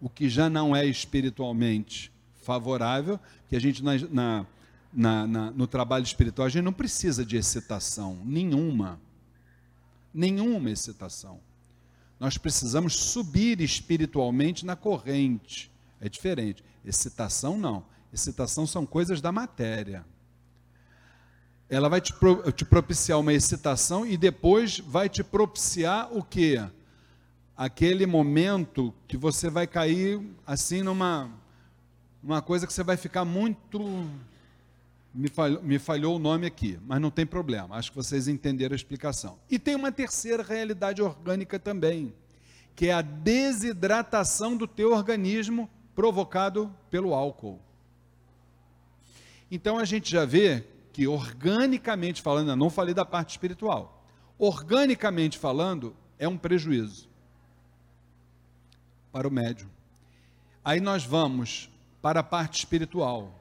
o 0.00 0.08
que 0.08 0.28
já 0.28 0.48
não 0.48 0.74
é 0.74 0.86
espiritualmente 0.86 2.10
favorável, 2.42 3.20
que 3.48 3.54
a 3.54 3.60
gente 3.60 3.82
na, 3.82 3.92
na, 4.10 4.46
na, 4.92 5.26
na, 5.26 5.50
no 5.50 5.66
trabalho 5.66 6.04
espiritual 6.04 6.46
a 6.46 6.48
gente 6.48 6.64
não 6.64 6.72
precisa 6.72 7.26
de 7.26 7.36
excitação 7.36 8.22
nenhuma, 8.24 8.98
nenhuma 10.14 10.70
excitação. 10.70 11.40
Nós 12.18 12.38
precisamos 12.38 12.96
subir 12.96 13.60
espiritualmente 13.60 14.64
na 14.64 14.74
corrente. 14.74 15.70
É 16.00 16.08
diferente. 16.08 16.64
Excitação 16.84 17.58
não. 17.58 17.84
Excitação 18.12 18.66
são 18.66 18.86
coisas 18.86 19.20
da 19.20 19.32
matéria 19.32 20.04
ela 21.68 21.88
vai 21.88 22.00
te, 22.00 22.12
pro, 22.14 22.50
te 22.50 22.64
propiciar 22.64 23.20
uma 23.20 23.32
excitação 23.32 24.06
e 24.06 24.16
depois 24.16 24.78
vai 24.78 25.08
te 25.08 25.22
propiciar 25.22 26.08
o 26.16 26.22
quê? 26.22 26.64
Aquele 27.56 28.06
momento 28.06 28.94
que 29.06 29.16
você 29.16 29.50
vai 29.50 29.66
cair 29.66 30.20
assim 30.46 30.82
numa 30.82 31.30
uma 32.22 32.42
coisa 32.42 32.66
que 32.66 32.72
você 32.72 32.82
vai 32.82 32.96
ficar 32.96 33.24
muito 33.24 34.08
me 35.14 35.28
falhou, 35.28 35.62
me 35.62 35.78
falhou 35.78 36.16
o 36.16 36.18
nome 36.18 36.46
aqui, 36.46 36.78
mas 36.86 37.00
não 37.00 37.10
tem 37.10 37.26
problema, 37.26 37.76
acho 37.76 37.90
que 37.90 37.96
vocês 37.96 38.28
entenderam 38.28 38.74
a 38.74 38.76
explicação. 38.76 39.38
E 39.50 39.58
tem 39.58 39.74
uma 39.74 39.92
terceira 39.92 40.42
realidade 40.42 41.02
orgânica 41.02 41.58
também, 41.58 42.14
que 42.74 42.86
é 42.86 42.92
a 42.92 43.02
desidratação 43.02 44.56
do 44.56 44.66
teu 44.66 44.92
organismo 44.92 45.68
provocado 45.98 46.72
pelo 46.88 47.12
álcool. 47.12 47.58
Então 49.50 49.78
a 49.78 49.84
gente 49.84 50.08
já 50.08 50.24
vê 50.24 50.64
que 50.92 51.08
organicamente 51.08 52.22
falando, 52.22 52.50
eu 52.50 52.56
não 52.56 52.70
falei 52.70 52.94
da 52.94 53.04
parte 53.04 53.30
espiritual, 53.30 54.06
organicamente 54.38 55.36
falando, 55.36 55.96
é 56.16 56.28
um 56.28 56.38
prejuízo 56.38 57.08
para 59.10 59.26
o 59.26 59.30
médium. 59.30 59.68
Aí 60.64 60.78
nós 60.78 61.04
vamos 61.04 61.68
para 62.00 62.20
a 62.20 62.22
parte 62.22 62.60
espiritual. 62.60 63.34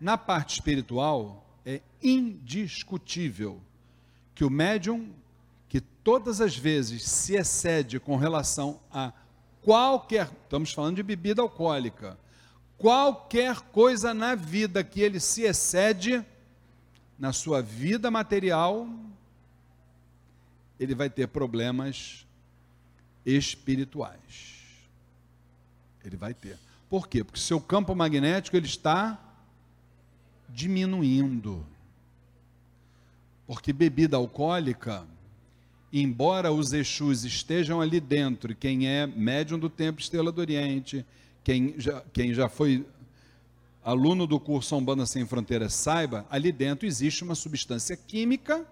Na 0.00 0.16
parte 0.16 0.54
espiritual, 0.54 1.44
é 1.66 1.82
indiscutível 2.00 3.60
que 4.32 4.44
o 4.44 4.50
médium, 4.50 5.12
que 5.68 5.80
todas 5.80 6.40
as 6.40 6.56
vezes 6.56 7.02
se 7.02 7.34
excede 7.34 7.98
com 7.98 8.14
relação 8.14 8.78
a 8.92 9.12
qualquer, 9.62 10.30
estamos 10.42 10.72
falando 10.72 10.96
de 10.96 11.02
bebida 11.02 11.40
alcoólica, 11.40 12.18
qualquer 12.76 13.60
coisa 13.60 14.12
na 14.12 14.34
vida 14.34 14.82
que 14.84 15.00
ele 15.00 15.20
se 15.20 15.42
excede, 15.42 16.24
na 17.18 17.32
sua 17.32 17.62
vida 17.62 18.10
material, 18.10 18.88
ele 20.78 20.94
vai 20.94 21.08
ter 21.08 21.28
problemas 21.28 22.26
espirituais. 23.24 24.62
Ele 26.04 26.16
vai 26.16 26.34
ter. 26.34 26.58
Por 26.90 27.06
quê? 27.06 27.22
Porque 27.22 27.38
seu 27.38 27.60
campo 27.60 27.94
magnético 27.94 28.56
ele 28.56 28.66
está 28.66 29.18
diminuindo. 30.48 31.64
Porque 33.46 33.72
bebida 33.72 34.16
alcoólica, 34.16 35.06
embora 35.92 36.50
os 36.50 36.72
Exus 36.72 37.24
estejam 37.24 37.80
ali 37.80 38.00
dentro, 38.00 38.54
quem 38.54 38.88
é 38.88 39.06
médium 39.06 39.58
do 39.58 39.68
Templo 39.68 40.00
Estrela 40.00 40.32
do 40.32 40.40
Oriente, 40.40 41.04
quem 41.44 41.74
já, 41.78 42.02
quem 42.12 42.32
já 42.32 42.48
foi 42.48 42.86
aluno 43.84 44.26
do 44.26 44.40
curso 44.40 44.76
Umbanda 44.76 45.04
Sem 45.04 45.26
Fronteiras 45.26 45.74
saiba, 45.74 46.24
ali 46.30 46.50
dentro 46.50 46.86
existe 46.86 47.22
uma 47.22 47.34
substância 47.34 47.96
química 47.96 48.64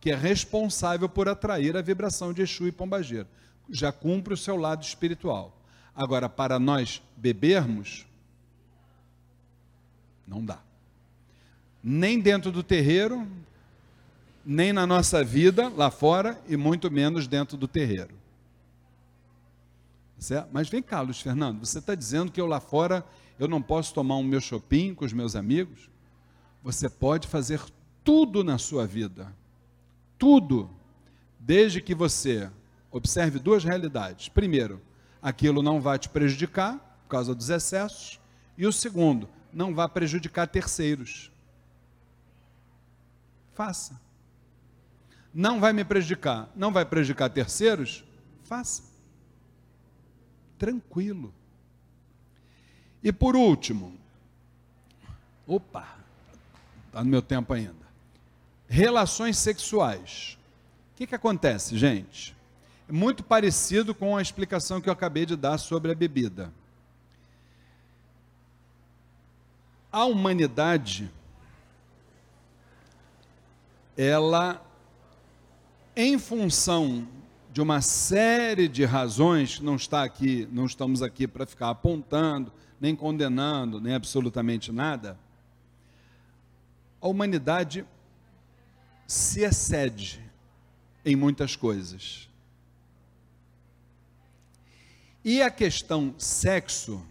que 0.00 0.10
é 0.10 0.14
responsável 0.14 1.08
por 1.08 1.28
atrair 1.28 1.76
a 1.76 1.82
vibração 1.82 2.32
de 2.32 2.42
Exu 2.42 2.68
e 2.68 2.72
Pombagira. 2.72 3.26
Já 3.68 3.90
cumpre 3.90 4.32
o 4.32 4.36
seu 4.36 4.56
lado 4.56 4.82
espiritual. 4.82 5.60
Agora, 5.94 6.28
para 6.28 6.58
nós 6.60 7.02
bebermos, 7.16 8.06
não 10.26 10.44
dá. 10.44 10.62
Nem 11.82 12.20
dentro 12.20 12.52
do 12.52 12.62
terreiro, 12.62 13.26
nem 14.50 14.72
na 14.72 14.86
nossa 14.86 15.22
vida 15.22 15.68
lá 15.68 15.90
fora 15.90 16.40
e 16.48 16.56
muito 16.56 16.90
menos 16.90 17.28
dentro 17.28 17.54
do 17.54 17.68
terreiro. 17.68 18.14
Certo? 20.18 20.48
Mas 20.50 20.70
vem 20.70 20.82
cá, 20.82 21.02
Luiz 21.02 21.20
Fernando, 21.20 21.58
você 21.58 21.80
está 21.80 21.94
dizendo 21.94 22.32
que 22.32 22.40
eu 22.40 22.46
lá 22.46 22.58
fora 22.58 23.04
eu 23.38 23.46
não 23.46 23.60
posso 23.60 23.92
tomar 23.92 24.16
um 24.16 24.22
meu 24.22 24.40
shopping 24.40 24.94
com 24.94 25.04
os 25.04 25.12
meus 25.12 25.36
amigos? 25.36 25.90
Você 26.62 26.88
pode 26.88 27.28
fazer 27.28 27.60
tudo 28.02 28.42
na 28.42 28.56
sua 28.56 28.86
vida. 28.86 29.30
Tudo. 30.18 30.70
Desde 31.38 31.82
que 31.82 31.94
você 31.94 32.50
observe 32.90 33.38
duas 33.38 33.62
realidades. 33.62 34.30
Primeiro, 34.30 34.80
aquilo 35.20 35.62
não 35.62 35.78
vai 35.78 35.98
te 35.98 36.08
prejudicar 36.08 36.78
por 37.02 37.10
causa 37.10 37.34
dos 37.34 37.50
excessos. 37.50 38.18
E 38.56 38.66
o 38.66 38.72
segundo, 38.72 39.28
não 39.52 39.74
vai 39.74 39.86
prejudicar 39.90 40.48
terceiros. 40.48 41.30
Faça. 43.52 44.07
Não 45.38 45.60
vai 45.60 45.72
me 45.72 45.84
prejudicar, 45.84 46.50
não 46.56 46.72
vai 46.72 46.84
prejudicar 46.84 47.30
terceiros? 47.30 48.02
Faça 48.42 48.82
tranquilo. 50.58 51.32
E 53.00 53.12
por 53.12 53.36
último, 53.36 53.96
opa, 55.46 55.96
está 56.88 57.04
no 57.04 57.10
meu 57.10 57.22
tempo 57.22 57.52
ainda. 57.52 57.86
Relações 58.66 59.38
sexuais. 59.38 60.36
O 60.92 60.96
que, 60.96 61.06
que 61.06 61.14
acontece, 61.14 61.78
gente? 61.78 62.36
É 62.88 62.92
muito 62.92 63.22
parecido 63.22 63.94
com 63.94 64.16
a 64.16 64.20
explicação 64.20 64.80
que 64.80 64.88
eu 64.88 64.92
acabei 64.92 65.24
de 65.24 65.36
dar 65.36 65.56
sobre 65.56 65.92
a 65.92 65.94
bebida. 65.94 66.52
A 69.92 70.04
humanidade, 70.04 71.08
ela, 73.96 74.60
em 76.00 76.16
função 76.16 77.08
de 77.52 77.60
uma 77.60 77.82
série 77.82 78.68
de 78.68 78.84
razões, 78.84 79.58
não 79.58 79.74
está 79.74 80.04
aqui, 80.04 80.48
não 80.52 80.64
estamos 80.64 81.02
aqui 81.02 81.26
para 81.26 81.44
ficar 81.44 81.70
apontando, 81.70 82.52
nem 82.80 82.94
condenando, 82.94 83.80
nem 83.80 83.94
absolutamente 83.94 84.70
nada. 84.70 85.18
A 87.00 87.08
humanidade 87.08 87.84
se 89.08 89.40
excede 89.40 90.22
em 91.04 91.16
muitas 91.16 91.56
coisas. 91.56 92.28
E 95.24 95.42
a 95.42 95.50
questão 95.50 96.14
sexo, 96.16 97.04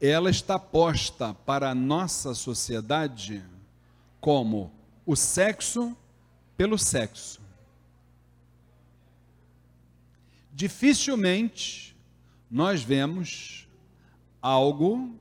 ela 0.00 0.30
está 0.30 0.58
posta 0.58 1.34
para 1.34 1.68
a 1.68 1.74
nossa 1.74 2.32
sociedade 2.32 3.44
como 4.22 4.72
o 5.04 5.14
sexo 5.14 5.94
pelo 6.60 6.76
sexo. 6.76 7.40
Dificilmente 10.52 11.96
nós 12.50 12.82
vemos 12.82 13.66
algo, 14.42 15.18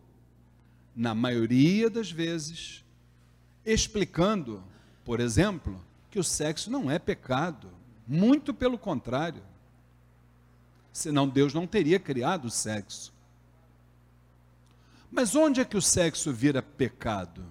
na 0.94 1.16
maioria 1.16 1.90
das 1.90 2.12
vezes, 2.12 2.84
explicando, 3.66 4.62
por 5.06 5.22
exemplo, 5.22 5.82
que 6.12 6.20
o 6.20 6.26
sexo 6.26 6.70
não 6.70 6.92
é 6.92 7.00
pecado. 7.00 7.70
Muito 8.06 8.54
pelo 8.54 8.78
contrário. 8.78 9.42
Senão 10.92 11.26
Deus 11.26 11.54
não 11.54 11.66
teria 11.66 12.02
criado 12.02 12.50
o 12.50 12.52
sexo. 12.52 13.14
Mas 15.10 15.36
onde 15.36 15.62
é 15.62 15.64
que 15.64 15.78
o 15.78 15.82
sexo 15.82 16.34
vira 16.34 16.62
pecado? 16.62 17.46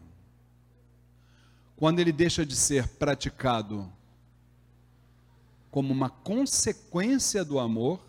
Quando 1.78 2.00
ele 2.00 2.12
deixa 2.12 2.44
de 2.44 2.54
ser 2.54 2.86
praticado 2.86 3.90
como 5.70 5.92
uma 5.92 6.10
consequência 6.10 7.44
do 7.44 7.58
amor. 7.58 8.00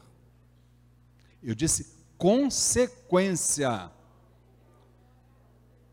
Eu 1.43 1.53
disse 1.53 1.93
consequência. 2.17 3.91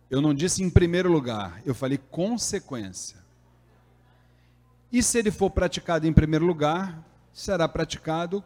Eu 0.09 0.21
não 0.21 0.33
disse 0.35 0.63
em 0.63 0.71
primeiro 0.71 1.11
lugar, 1.11 1.61
eu 1.65 1.75
falei 1.75 1.99
consequência. 1.99 3.19
E 4.93 5.03
se 5.03 5.19
ele 5.19 5.31
for 5.31 5.51
praticado 5.51 6.07
em 6.07 6.13
primeiro 6.13 6.47
lugar, 6.47 7.05
será 7.33 7.69
praticado 7.69 8.43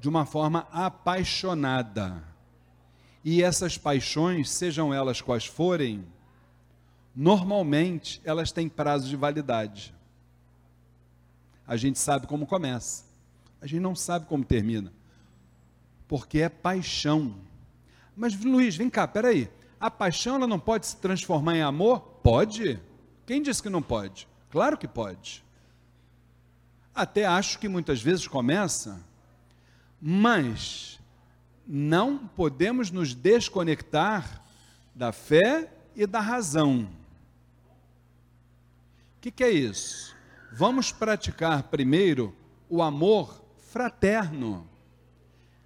de 0.00 0.08
uma 0.08 0.24
forma 0.24 0.66
apaixonada. 0.72 2.22
E 3.22 3.42
essas 3.42 3.76
paixões, 3.76 4.48
sejam 4.50 4.94
elas 4.94 5.20
quais 5.20 5.44
forem, 5.44 6.06
normalmente 7.18 8.22
elas 8.24 8.52
têm 8.52 8.68
prazo 8.68 9.08
de 9.08 9.16
validade. 9.16 9.92
A 11.66 11.76
gente 11.76 11.98
sabe 11.98 12.28
como 12.28 12.46
começa, 12.46 13.02
a 13.60 13.66
gente 13.66 13.80
não 13.80 13.96
sabe 13.96 14.26
como 14.26 14.44
termina, 14.44 14.92
porque 16.06 16.38
é 16.38 16.48
paixão. 16.48 17.34
Mas 18.16 18.40
Luiz, 18.40 18.76
vem 18.76 18.88
cá, 18.88 19.08
peraí, 19.08 19.50
a 19.80 19.90
paixão 19.90 20.36
ela 20.36 20.46
não 20.46 20.60
pode 20.60 20.86
se 20.86 20.96
transformar 20.98 21.56
em 21.56 21.62
amor? 21.62 21.98
Pode. 22.22 22.80
Quem 23.26 23.42
disse 23.42 23.64
que 23.64 23.68
não 23.68 23.82
pode? 23.82 24.28
Claro 24.48 24.78
que 24.78 24.86
pode. 24.86 25.44
Até 26.94 27.26
acho 27.26 27.58
que 27.58 27.68
muitas 27.68 28.00
vezes 28.00 28.28
começa, 28.28 29.04
mas 30.00 31.00
não 31.66 32.28
podemos 32.28 32.92
nos 32.92 33.12
desconectar 33.12 34.40
da 34.94 35.10
fé 35.10 35.72
e 35.96 36.06
da 36.06 36.20
razão. 36.20 36.88
O 39.18 39.20
que, 39.20 39.30
que 39.30 39.44
é 39.44 39.50
isso? 39.50 40.16
Vamos 40.50 40.90
praticar 40.90 41.64
primeiro 41.64 42.34
o 42.70 42.82
amor 42.82 43.44
fraterno, 43.58 44.66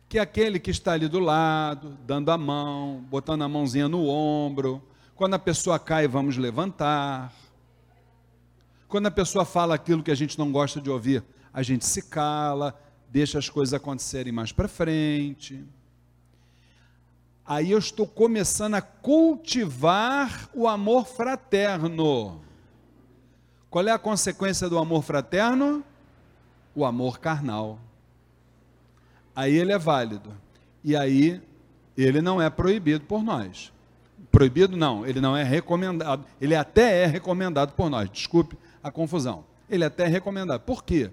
que 0.09 0.19
é 0.19 0.21
aquele 0.21 0.59
que 0.59 0.73
está 0.73 0.95
ali 0.95 1.07
do 1.07 1.21
lado, 1.21 1.97
dando 2.05 2.31
a 2.31 2.37
mão, 2.37 3.05
botando 3.09 3.43
a 3.43 3.49
mãozinha 3.49 3.88
no 3.88 4.09
ombro. 4.09 4.83
Quando 5.15 5.35
a 5.35 5.38
pessoa 5.38 5.79
cai, 5.79 6.09
vamos 6.09 6.37
levantar 6.37 7.33
quando 8.93 9.07
a 9.07 9.11
pessoa 9.11 9.47
fala 9.47 9.75
aquilo 9.75 10.03
que 10.03 10.11
a 10.11 10.15
gente 10.15 10.38
não 10.38 10.53
gosta 10.53 10.79
de 10.79 10.91
ouvir, 10.91 11.25
a 11.51 11.62
gente 11.62 11.87
se 11.87 12.03
cala, 12.03 12.79
deixa 13.09 13.38
as 13.38 13.49
coisas 13.49 13.73
acontecerem 13.73 14.31
mais 14.31 14.53
para 14.53 14.69
frente. 14.69 15.65
Aí 17.43 17.71
eu 17.71 17.79
estou 17.79 18.07
começando 18.07 18.75
a 18.75 18.83
cultivar 18.83 20.51
o 20.53 20.69
amor 20.69 21.07
fraterno. 21.07 22.43
Qual 23.73 23.89
é 23.89 23.91
a 23.91 23.99
consequência 23.99 24.69
do 24.69 24.77
amor 24.77 25.03
fraterno? 25.03 25.83
O 26.75 26.85
amor 26.85 27.19
carnal. 27.19 27.79
Aí 29.35 29.55
ele 29.55 29.73
é 29.73 29.79
válido. 29.79 30.31
E 30.85 30.95
aí 30.95 31.41
ele 31.97 32.21
não 32.21 32.41
é 32.41 32.51
proibido 32.51 33.07
por 33.07 33.25
nós. 33.25 33.73
Proibido 34.31 34.77
não, 34.77 35.07
ele 35.07 35.23
não 35.23 35.35
é 35.35 35.43
recomendado. 35.43 36.23
Ele 36.39 36.55
até 36.55 37.05
é 37.05 37.07
recomendado 37.07 37.73
por 37.73 37.89
nós. 37.89 38.11
Desculpe 38.11 38.59
a 38.83 38.91
confusão. 38.91 39.43
Ele 39.71 39.87
até 39.87 40.05
é 40.05 40.09
recomendado. 40.09 40.61
Por 40.61 40.85
quê? 40.85 41.11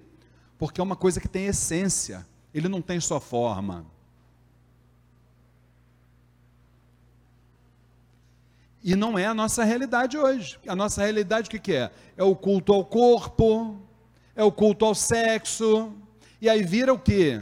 Porque 0.58 0.82
é 0.82 0.84
uma 0.84 0.98
coisa 0.98 1.22
que 1.22 1.30
tem 1.30 1.46
essência, 1.46 2.28
ele 2.54 2.68
não 2.68 2.82
tem 2.82 3.00
só 3.00 3.22
forma. 3.22 3.86
E 8.84 8.96
não 8.96 9.20
é 9.20 9.26
a 9.26 9.34
nossa 9.34 9.64
realidade 9.64 10.18
hoje. 10.18 10.58
A 10.68 10.76
nossa 10.76 11.02
realidade 11.02 11.48
o 11.48 11.52
que, 11.52 11.60
que 11.60 11.74
é? 11.74 11.92
É 12.16 12.24
o 12.24 12.36
culto 12.36 12.74
ao 12.74 12.86
corpo, 12.86 13.80
é 14.36 14.44
o 14.44 14.52
culto 14.52 14.86
ao 14.86 14.96
sexo, 14.96 15.94
e 16.42 16.50
aí 16.50 16.64
vira 16.64 16.94
o 16.94 17.00
que? 17.00 17.42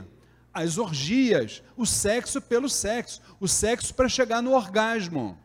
As 0.53 0.77
orgias, 0.79 1.61
o 1.75 1.85
sexo 1.85 2.41
pelo 2.41 2.67
sexo, 2.67 3.21
o 3.39 3.47
sexo 3.47 3.93
para 3.93 4.09
chegar 4.09 4.41
no 4.41 4.53
orgasmo. 4.53 5.37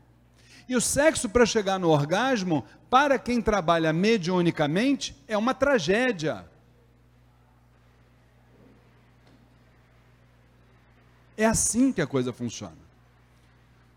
E 0.67 0.75
o 0.75 0.81
sexo 0.81 1.29
para 1.29 1.45
chegar 1.45 1.79
no 1.79 1.91
orgasmo, 1.91 2.65
para 2.89 3.19
quem 3.19 3.43
trabalha 3.43 3.93
mediunicamente, 3.93 5.15
é 5.29 5.37
uma 5.37 5.53
tragédia. 5.53 6.47
É 11.37 11.45
assim 11.45 11.93
que 11.93 12.01
a 12.01 12.07
coisa 12.07 12.33
funciona. 12.33 12.77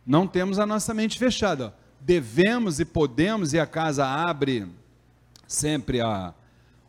Não 0.06 0.28
temos 0.28 0.60
a 0.60 0.66
nossa 0.66 0.94
mente 0.94 1.18
fechada. 1.18 1.74
Devemos 2.06 2.80
e 2.80 2.86
podemos, 2.86 3.52
e 3.52 3.60
a 3.60 3.66
casa 3.66 4.06
abre 4.06 4.68
sempre 5.48 6.02
a, 6.02 6.36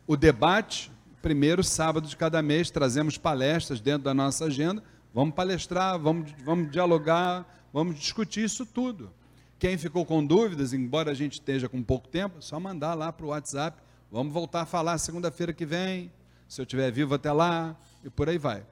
o 0.05 0.15
debate. 0.15 0.91
Primeiro 1.23 1.63
sábado 1.63 2.07
de 2.07 2.15
cada 2.15 2.39
mês, 2.43 2.69
trazemos 2.69 3.17
palestras 3.17 3.81
dentro 3.81 4.03
da 4.03 4.13
nossa 4.13 4.45
agenda. 4.45 4.83
Vamos 5.11 5.33
palestrar, 5.33 5.97
vamos, 5.97 6.31
vamos 6.45 6.69
dialogar, 6.69 7.51
vamos 7.73 7.97
discutir 7.97 8.43
isso 8.43 8.63
tudo. 8.63 9.11
Quem 9.57 9.75
ficou 9.75 10.05
com 10.05 10.23
dúvidas, 10.23 10.71
embora 10.71 11.09
a 11.09 11.15
gente 11.15 11.33
esteja 11.33 11.67
com 11.67 11.81
pouco 11.81 12.07
tempo, 12.07 12.39
só 12.39 12.59
mandar 12.59 12.93
lá 12.93 13.11
para 13.11 13.25
o 13.25 13.29
WhatsApp. 13.29 13.81
Vamos 14.11 14.31
voltar 14.31 14.61
a 14.61 14.65
falar 14.67 14.99
segunda-feira 14.99 15.51
que 15.51 15.65
vem. 15.65 16.11
Se 16.47 16.61
eu 16.61 16.63
estiver 16.63 16.91
vivo 16.91 17.15
até 17.15 17.31
lá, 17.31 17.75
e 18.03 18.09
por 18.11 18.29
aí 18.29 18.37
vai. 18.37 18.63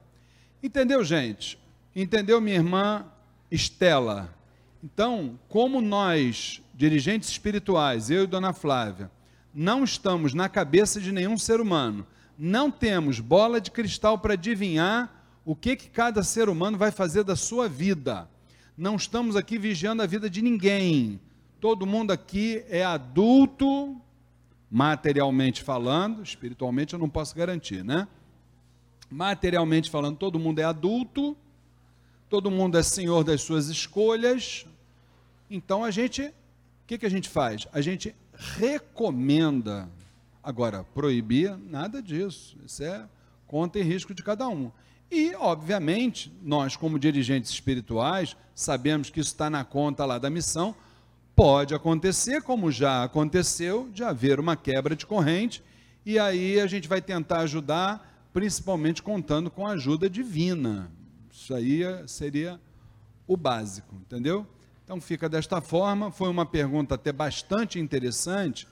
Entendeu, 0.62 1.02
gente? 1.02 1.58
Entendeu, 1.92 2.40
minha 2.40 2.54
irmã 2.54 3.04
Estela? 3.50 4.35
Então, 4.82 5.38
como 5.48 5.80
nós, 5.80 6.62
dirigentes 6.74 7.28
espirituais, 7.28 8.10
eu 8.10 8.24
e 8.24 8.26
Dona 8.26 8.52
Flávia, 8.52 9.10
não 9.54 9.84
estamos 9.84 10.34
na 10.34 10.48
cabeça 10.48 11.00
de 11.00 11.12
nenhum 11.12 11.38
ser 11.38 11.60
humano, 11.60 12.06
não 12.38 12.70
temos 12.70 13.20
bola 13.20 13.60
de 13.60 13.70
cristal 13.70 14.18
para 14.18 14.34
adivinhar 14.34 15.10
o 15.44 15.54
que, 15.56 15.76
que 15.76 15.88
cada 15.88 16.22
ser 16.22 16.48
humano 16.48 16.76
vai 16.76 16.90
fazer 16.90 17.24
da 17.24 17.36
sua 17.36 17.68
vida 17.68 18.28
não 18.76 18.96
estamos 18.96 19.36
aqui 19.36 19.56
vigiando 19.58 20.02
a 20.02 20.06
vida 20.06 20.28
de 20.28 20.42
ninguém. 20.42 21.18
Todo 21.60 21.86
mundo 21.86 22.10
aqui 22.10 22.62
é 22.68 22.84
adulto, 22.84 23.96
materialmente 24.70 25.62
falando, 25.62 26.22
espiritualmente 26.22 26.92
eu 26.92 26.98
não 26.98 27.08
posso 27.08 27.34
garantir, 27.34 27.82
né? 27.82 28.06
Materialmente 29.10 29.90
falando, 29.90 30.18
todo 30.18 30.38
mundo 30.38 30.58
é 30.58 30.64
adulto, 30.64 31.34
todo 32.28 32.50
mundo 32.50 32.78
é 32.78 32.82
senhor 32.82 33.24
das 33.24 33.42
suas 33.42 33.68
escolhas. 33.68 34.66
Então 35.50 35.84
a 35.84 35.90
gente, 35.90 36.22
o 36.22 36.32
que, 36.86 36.98
que 36.98 37.06
a 37.06 37.10
gente 37.10 37.28
faz? 37.28 37.66
A 37.72 37.80
gente 37.80 38.14
recomenda. 38.32 39.88
Agora, 40.42 40.84
proibir, 40.94 41.56
nada 41.56 42.02
disso. 42.02 42.56
Isso 42.64 42.82
é 42.82 43.08
conta 43.46 43.78
e 43.78 43.82
risco 43.82 44.14
de 44.14 44.22
cada 44.22 44.48
um. 44.48 44.70
E, 45.10 45.34
obviamente, 45.36 46.32
nós, 46.42 46.76
como 46.76 46.98
dirigentes 46.98 47.50
espirituais, 47.50 48.36
sabemos 48.54 49.08
que 49.08 49.20
isso 49.20 49.30
está 49.30 49.48
na 49.48 49.64
conta 49.64 50.04
lá 50.04 50.18
da 50.18 50.28
missão. 50.28 50.74
Pode 51.34 51.74
acontecer, 51.74 52.42
como 52.42 52.72
já 52.72 53.04
aconteceu, 53.04 53.88
de 53.92 54.02
haver 54.02 54.40
uma 54.40 54.56
quebra 54.56 54.96
de 54.96 55.06
corrente, 55.06 55.62
e 56.04 56.18
aí 56.18 56.58
a 56.60 56.66
gente 56.66 56.88
vai 56.88 57.00
tentar 57.00 57.40
ajudar, 57.40 58.28
principalmente 58.32 59.02
contando 59.02 59.50
com 59.50 59.66
a 59.66 59.72
ajuda 59.72 60.08
divina. 60.08 60.90
Isso 61.46 61.54
aí 61.54 61.84
seria 62.08 62.60
o 63.24 63.36
básico, 63.36 63.94
entendeu? 63.94 64.44
Então 64.82 65.00
fica 65.00 65.28
desta 65.28 65.60
forma. 65.60 66.10
Foi 66.10 66.28
uma 66.28 66.44
pergunta 66.44 66.96
até 66.96 67.12
bastante 67.12 67.78
interessante, 67.78 68.66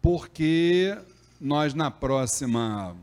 porque 0.00 0.96
nós 1.38 1.74
na 1.74 1.90
próxima 1.90 2.96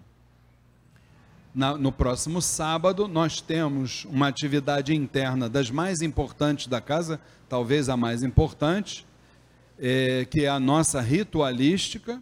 na, 1.54 1.78
no 1.78 1.92
próximo 1.92 2.42
sábado, 2.42 3.08
nós 3.08 3.40
temos 3.40 4.04
uma 4.06 4.30
atividade 4.30 4.96
interna 4.96 5.48
das 5.48 5.70
mais 5.70 6.02
importantes 6.02 6.66
da 6.66 6.82
casa, 6.82 7.22
talvez 7.48 7.90
a 7.90 7.96
mais 7.96 8.24
importante, 8.24 9.06
é, 9.78 10.26
que 10.26 10.46
é 10.46 10.50
a 10.50 10.60
nossa 10.60 11.00
ritualística, 11.02 12.20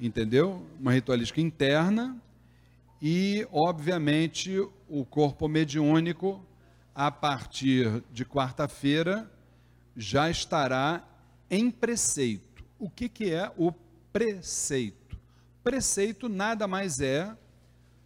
entendeu? 0.00 0.66
Uma 0.80 0.90
ritualística 0.90 1.40
interna. 1.40 2.16
E, 3.00 3.46
obviamente, 3.52 4.58
o 4.88 5.04
corpo 5.04 5.48
mediúnico, 5.48 6.44
a 6.94 7.10
partir 7.10 8.02
de 8.12 8.24
quarta-feira, 8.24 9.30
já 9.96 10.28
estará 10.28 11.04
em 11.50 11.70
preceito. 11.70 12.64
O 12.78 12.90
que, 12.90 13.08
que 13.08 13.32
é 13.32 13.52
o 13.56 13.72
preceito? 14.12 15.18
Preceito 15.62 16.28
nada 16.28 16.66
mais 16.66 17.00
é, 17.00 17.36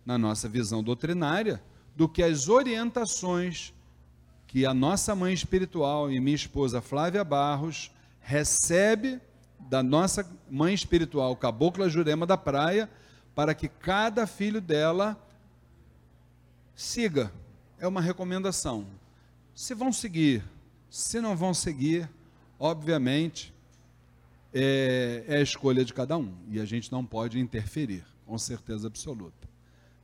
na 0.05 0.19
nossa 0.19 0.49
visão 0.49 0.83
doutrinária, 0.83 1.63
do 1.95 2.09
que 2.09 2.23
as 2.23 2.49
orientações 2.49 3.73
que 4.47 4.67
a 4.67 4.75
nossa 4.75 5.15
mãe 5.15 5.33
espiritual 5.33 6.11
e 6.11 6.21
minha 6.21 6.37
esposa 6.37 6.83
Flávia 6.83 7.25
Barros 7.25 7.91
recebe 8.21 9.19
da 9.59 9.83
nossa 9.83 10.31
mãe 10.51 10.75
espiritual, 10.75 11.35
Cabocla 11.37 11.89
Jurema 11.89 12.27
da 12.27 12.37
Praia, 12.37 12.91
para 13.35 13.55
que 13.55 13.69
cada 13.69 14.27
filho 14.27 14.61
dela 14.61 15.17
siga. 16.75 17.33
É 17.79 17.87
uma 17.87 18.01
recomendação. 18.01 18.87
Se 19.55 19.75
vão 19.75 19.93
seguir, 19.93 20.43
se 20.91 21.21
não 21.21 21.37
vão 21.37 21.53
seguir, 21.53 22.09
obviamente, 22.59 23.53
é, 24.53 25.25
é 25.27 25.37
a 25.39 25.43
escolha 25.43 25.85
de 25.85 25.93
cada 25.93 26.17
um. 26.17 26.33
E 26.49 26.61
a 26.61 26.65
gente 26.65 26.93
não 26.93 27.05
pode 27.05 27.39
interferir, 27.39 28.05
com 28.27 28.39
certeza 28.39 28.87
absoluta. 28.87 29.49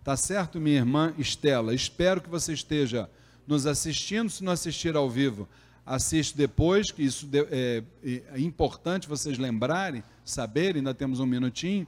Tá 0.03 0.17
certo, 0.17 0.61
minha 0.61 0.77
irmã 0.77 1.15
Estela? 1.19 1.75
Espero 1.75 2.21
que 2.21 2.31
você 2.31 2.53
esteja 2.53 3.09
nos 3.47 3.67
assistindo. 3.67 4.31
Se 4.31 4.43
não 4.43 4.53
assistir 4.53 4.97
ao 4.97 5.09
vivo, 5.09 5.49
assiste 5.85 6.37
depois, 6.37 6.91
que 6.91 7.03
isso 7.03 7.29
é, 7.33 7.83
é 8.33 8.41
importante 8.41 9.09
vocês 9.09 9.39
lembrarem, 9.39 10.03
saberem, 10.25 10.81
ainda 10.81 10.95
temos 10.95 11.21
um 11.21 11.27
minutinho 11.27 11.87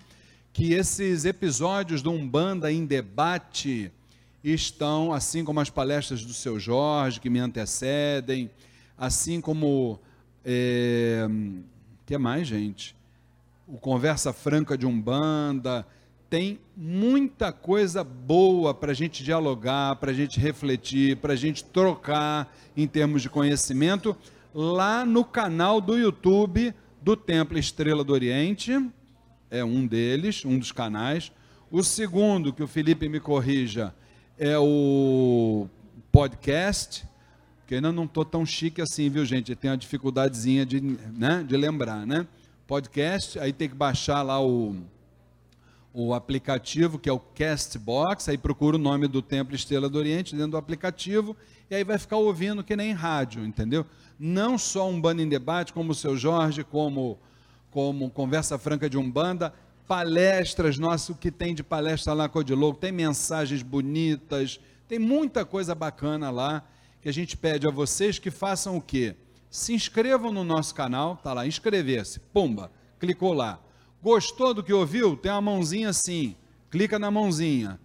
que 0.52 0.72
esses 0.72 1.24
episódios 1.24 2.02
do 2.02 2.10
Umbanda 2.10 2.72
em 2.72 2.84
debate 2.84 3.92
estão, 4.42 5.12
assim 5.12 5.44
como 5.44 5.60
as 5.60 5.70
palestras 5.70 6.24
do 6.24 6.32
seu 6.32 6.58
Jorge, 6.58 7.20
que 7.20 7.30
me 7.30 7.38
antecedem, 7.38 8.50
assim 8.96 9.40
como. 9.40 10.00
É, 10.44 11.26
que 12.06 12.16
mais, 12.18 12.48
gente? 12.48 12.96
O 13.66 13.78
Conversa 13.78 14.32
Franca 14.32 14.76
de 14.76 14.86
Umbanda. 14.86 15.86
Tem 16.28 16.60
muita 16.76 17.50
coisa 17.50 18.04
boa 18.04 18.72
para 18.72 18.92
a 18.92 18.94
gente 18.94 19.24
dialogar, 19.24 19.96
para 19.96 20.12
a 20.12 20.14
gente 20.14 20.38
refletir, 20.38 21.16
para 21.16 21.32
a 21.32 21.36
gente 21.36 21.64
trocar 21.64 22.56
em 22.76 22.86
termos 22.86 23.20
de 23.20 23.28
conhecimento 23.28 24.16
lá 24.54 25.04
no 25.04 25.24
canal 25.24 25.80
do 25.80 25.98
YouTube 25.98 26.72
do 27.02 27.16
Templo 27.16 27.58
Estrela 27.58 28.04
do 28.04 28.12
Oriente 28.12 28.80
é 29.50 29.64
um 29.64 29.86
deles, 29.86 30.44
um 30.44 30.58
dos 30.58 30.72
canais. 30.72 31.32
O 31.70 31.82
segundo, 31.82 32.52
que 32.52 32.62
o 32.62 32.68
Felipe 32.68 33.08
me 33.08 33.20
corrija, 33.20 33.94
é 34.38 34.58
o 34.58 35.68
podcast, 36.10 37.06
que 37.66 37.74
ainda 37.76 37.92
não 37.92 38.04
estou 38.04 38.24
tão 38.24 38.44
chique 38.44 38.80
assim, 38.80 39.08
viu, 39.08 39.24
gente? 39.24 39.54
Tem 39.54 39.70
uma 39.70 39.76
dificuldadezinha 39.76 40.64
de, 40.64 40.80
né, 40.80 41.44
de 41.46 41.56
lembrar, 41.56 42.06
né? 42.06 42.26
Podcast, 42.66 43.38
aí 43.38 43.52
tem 43.52 43.68
que 43.68 43.74
baixar 43.74 44.22
lá 44.22 44.40
o, 44.44 44.76
o 45.92 46.14
aplicativo, 46.14 46.98
que 46.98 47.08
é 47.08 47.12
o 47.12 47.18
Castbox, 47.18 48.28
aí 48.28 48.38
procura 48.38 48.76
o 48.76 48.78
nome 48.78 49.06
do 49.06 49.20
Templo 49.20 49.54
Estrela 49.54 49.88
do 49.88 49.98
Oriente 49.98 50.34
dentro 50.34 50.52
do 50.52 50.56
aplicativo, 50.56 51.36
e 51.70 51.74
aí 51.74 51.84
vai 51.84 51.98
ficar 51.98 52.16
ouvindo 52.16 52.64
que 52.64 52.74
nem 52.74 52.92
rádio, 52.92 53.44
entendeu? 53.44 53.84
Não 54.18 54.56
só 54.56 54.88
um 54.88 55.00
Bando 55.00 55.22
em 55.22 55.28
Debate, 55.28 55.72
como 55.72 55.92
o 55.92 55.94
seu 55.94 56.16
Jorge, 56.16 56.64
como 56.64 57.18
como 57.70 58.10
Conversa 58.10 58.58
Franca 58.58 58.88
de 58.88 58.98
Umbanda, 58.98 59.54
palestras, 59.86 60.78
nosso 60.78 61.14
que 61.14 61.30
tem 61.30 61.54
de 61.54 61.62
palestra 61.62 62.12
lá 62.12 62.28
com 62.28 62.40
Louco, 62.40 62.78
tem 62.78 62.92
mensagens 62.92 63.62
bonitas, 63.62 64.60
tem 64.88 64.98
muita 64.98 65.44
coisa 65.44 65.74
bacana 65.74 66.30
lá, 66.30 66.64
que 67.00 67.08
a 67.08 67.12
gente 67.12 67.36
pede 67.36 67.66
a 67.66 67.70
vocês 67.70 68.18
que 68.18 68.30
façam 68.30 68.76
o 68.76 68.80
quê? 68.80 69.16
Se 69.50 69.72
inscrevam 69.72 70.32
no 70.32 70.44
nosso 70.44 70.74
canal, 70.74 71.16
tá 71.16 71.32
lá, 71.32 71.46
inscrever-se, 71.46 72.20
pumba, 72.32 72.70
clicou 72.98 73.32
lá. 73.32 73.58
Gostou 74.02 74.54
do 74.54 74.62
que 74.62 74.72
ouviu? 74.72 75.16
Tem 75.16 75.32
uma 75.32 75.40
mãozinha 75.40 75.88
assim, 75.88 76.36
clica 76.70 76.98
na 76.98 77.10
mãozinha. 77.10 77.80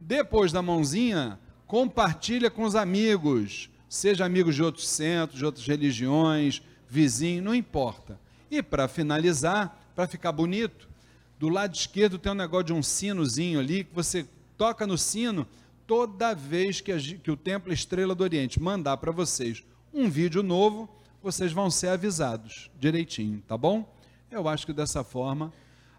Depois 0.00 0.52
da 0.52 0.60
mãozinha, 0.60 1.38
compartilha 1.66 2.50
com 2.50 2.64
os 2.64 2.74
amigos, 2.74 3.70
seja 3.88 4.24
amigos 4.24 4.54
de 4.54 4.62
outros 4.62 4.88
centros, 4.88 5.38
de 5.38 5.44
outras 5.44 5.66
religiões, 5.66 6.62
vizinho, 6.88 7.42
não 7.42 7.54
importa. 7.54 8.20
E 8.50 8.62
para 8.62 8.88
finalizar, 8.88 9.78
para 9.94 10.06
ficar 10.06 10.32
bonito, 10.32 10.88
do 11.38 11.48
lado 11.48 11.74
esquerdo 11.74 12.18
tem 12.18 12.32
um 12.32 12.36
negócio 12.36 12.66
de 12.66 12.72
um 12.72 12.82
sinozinho 12.82 13.60
ali, 13.60 13.84
que 13.84 13.94
você 13.94 14.26
toca 14.56 14.86
no 14.86 14.96
sino 14.96 15.46
toda 15.86 16.34
vez 16.34 16.80
que, 16.80 16.92
a, 16.92 16.98
que 16.98 17.30
o 17.30 17.36
Templo 17.36 17.72
Estrela 17.72 18.14
do 18.14 18.24
Oriente 18.24 18.60
mandar 18.60 18.96
para 18.96 19.12
vocês 19.12 19.64
um 19.92 20.08
vídeo 20.08 20.42
novo, 20.42 20.88
vocês 21.22 21.52
vão 21.52 21.70
ser 21.70 21.88
avisados 21.88 22.70
direitinho, 22.78 23.42
tá 23.46 23.56
bom? 23.56 23.88
Eu 24.30 24.48
acho 24.48 24.66
que 24.66 24.72
dessa 24.72 25.04
forma 25.04 25.52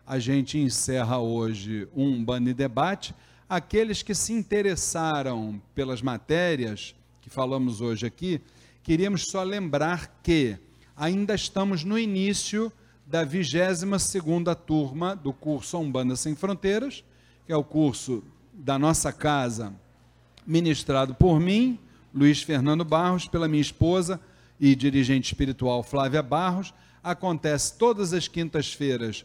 a 0.05 0.19
gente 0.19 0.57
encerra 0.57 1.19
hoje 1.19 1.87
um 1.95 2.23
Bande 2.23 2.53
Debate. 2.53 3.13
Aqueles 3.49 4.01
que 4.01 4.13
se 4.13 4.33
interessaram 4.33 5.61
pelas 5.73 6.01
matérias 6.01 6.95
que 7.21 7.29
falamos 7.29 7.81
hoje 7.81 8.05
aqui, 8.05 8.41
queríamos 8.83 9.25
só 9.29 9.43
lembrar 9.43 10.19
que 10.21 10.57
ainda 10.97 11.35
estamos 11.35 11.83
no 11.83 11.97
início 11.97 12.73
da 13.05 13.25
22ª 13.25 14.55
turma 14.55 15.15
do 15.15 15.31
curso 15.31 15.77
Umbanda 15.77 16.15
Sem 16.15 16.35
Fronteiras, 16.35 17.03
que 17.45 17.53
é 17.53 17.55
o 17.55 17.63
curso 17.63 18.23
da 18.51 18.79
nossa 18.79 19.13
casa, 19.13 19.71
ministrado 20.45 21.13
por 21.13 21.39
mim, 21.39 21.77
Luiz 22.13 22.41
Fernando 22.41 22.83
Barros, 22.83 23.27
pela 23.27 23.47
minha 23.47 23.61
esposa 23.61 24.19
e 24.59 24.75
dirigente 24.75 25.31
espiritual 25.31 25.83
Flávia 25.83 26.23
Barros. 26.23 26.73
Acontece 27.03 27.77
todas 27.77 28.11
as 28.11 28.27
quintas-feiras, 28.27 29.23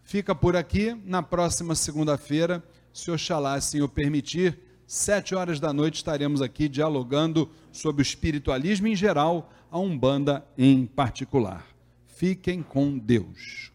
fica 0.04 0.34
por 0.34 0.56
aqui 0.56 0.97
na 1.06 1.21
próxima 1.21 1.76
segunda-feira, 1.76 2.63
se 2.93 3.12
Oxalá 3.12 3.54
assim 3.54 3.82
o 3.82 3.89
permitir, 3.89 4.58
sete 4.88 5.36
horas 5.36 5.60
da 5.60 5.73
noite 5.73 5.95
estaremos 5.95 6.41
aqui 6.41 6.69
dialogando 6.69 7.50
sobre 7.71 8.02
o 8.02 8.04
espiritualismo 8.04 8.88
em 8.88 8.95
geral, 8.95 9.52
a 9.69 9.78
Umbanda 9.78 10.45
em 10.58 10.86
particular. 10.86 11.67
Fiquem 12.06 12.63
com 12.63 12.97
Deus. 12.97 13.73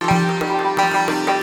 Música 0.00 1.37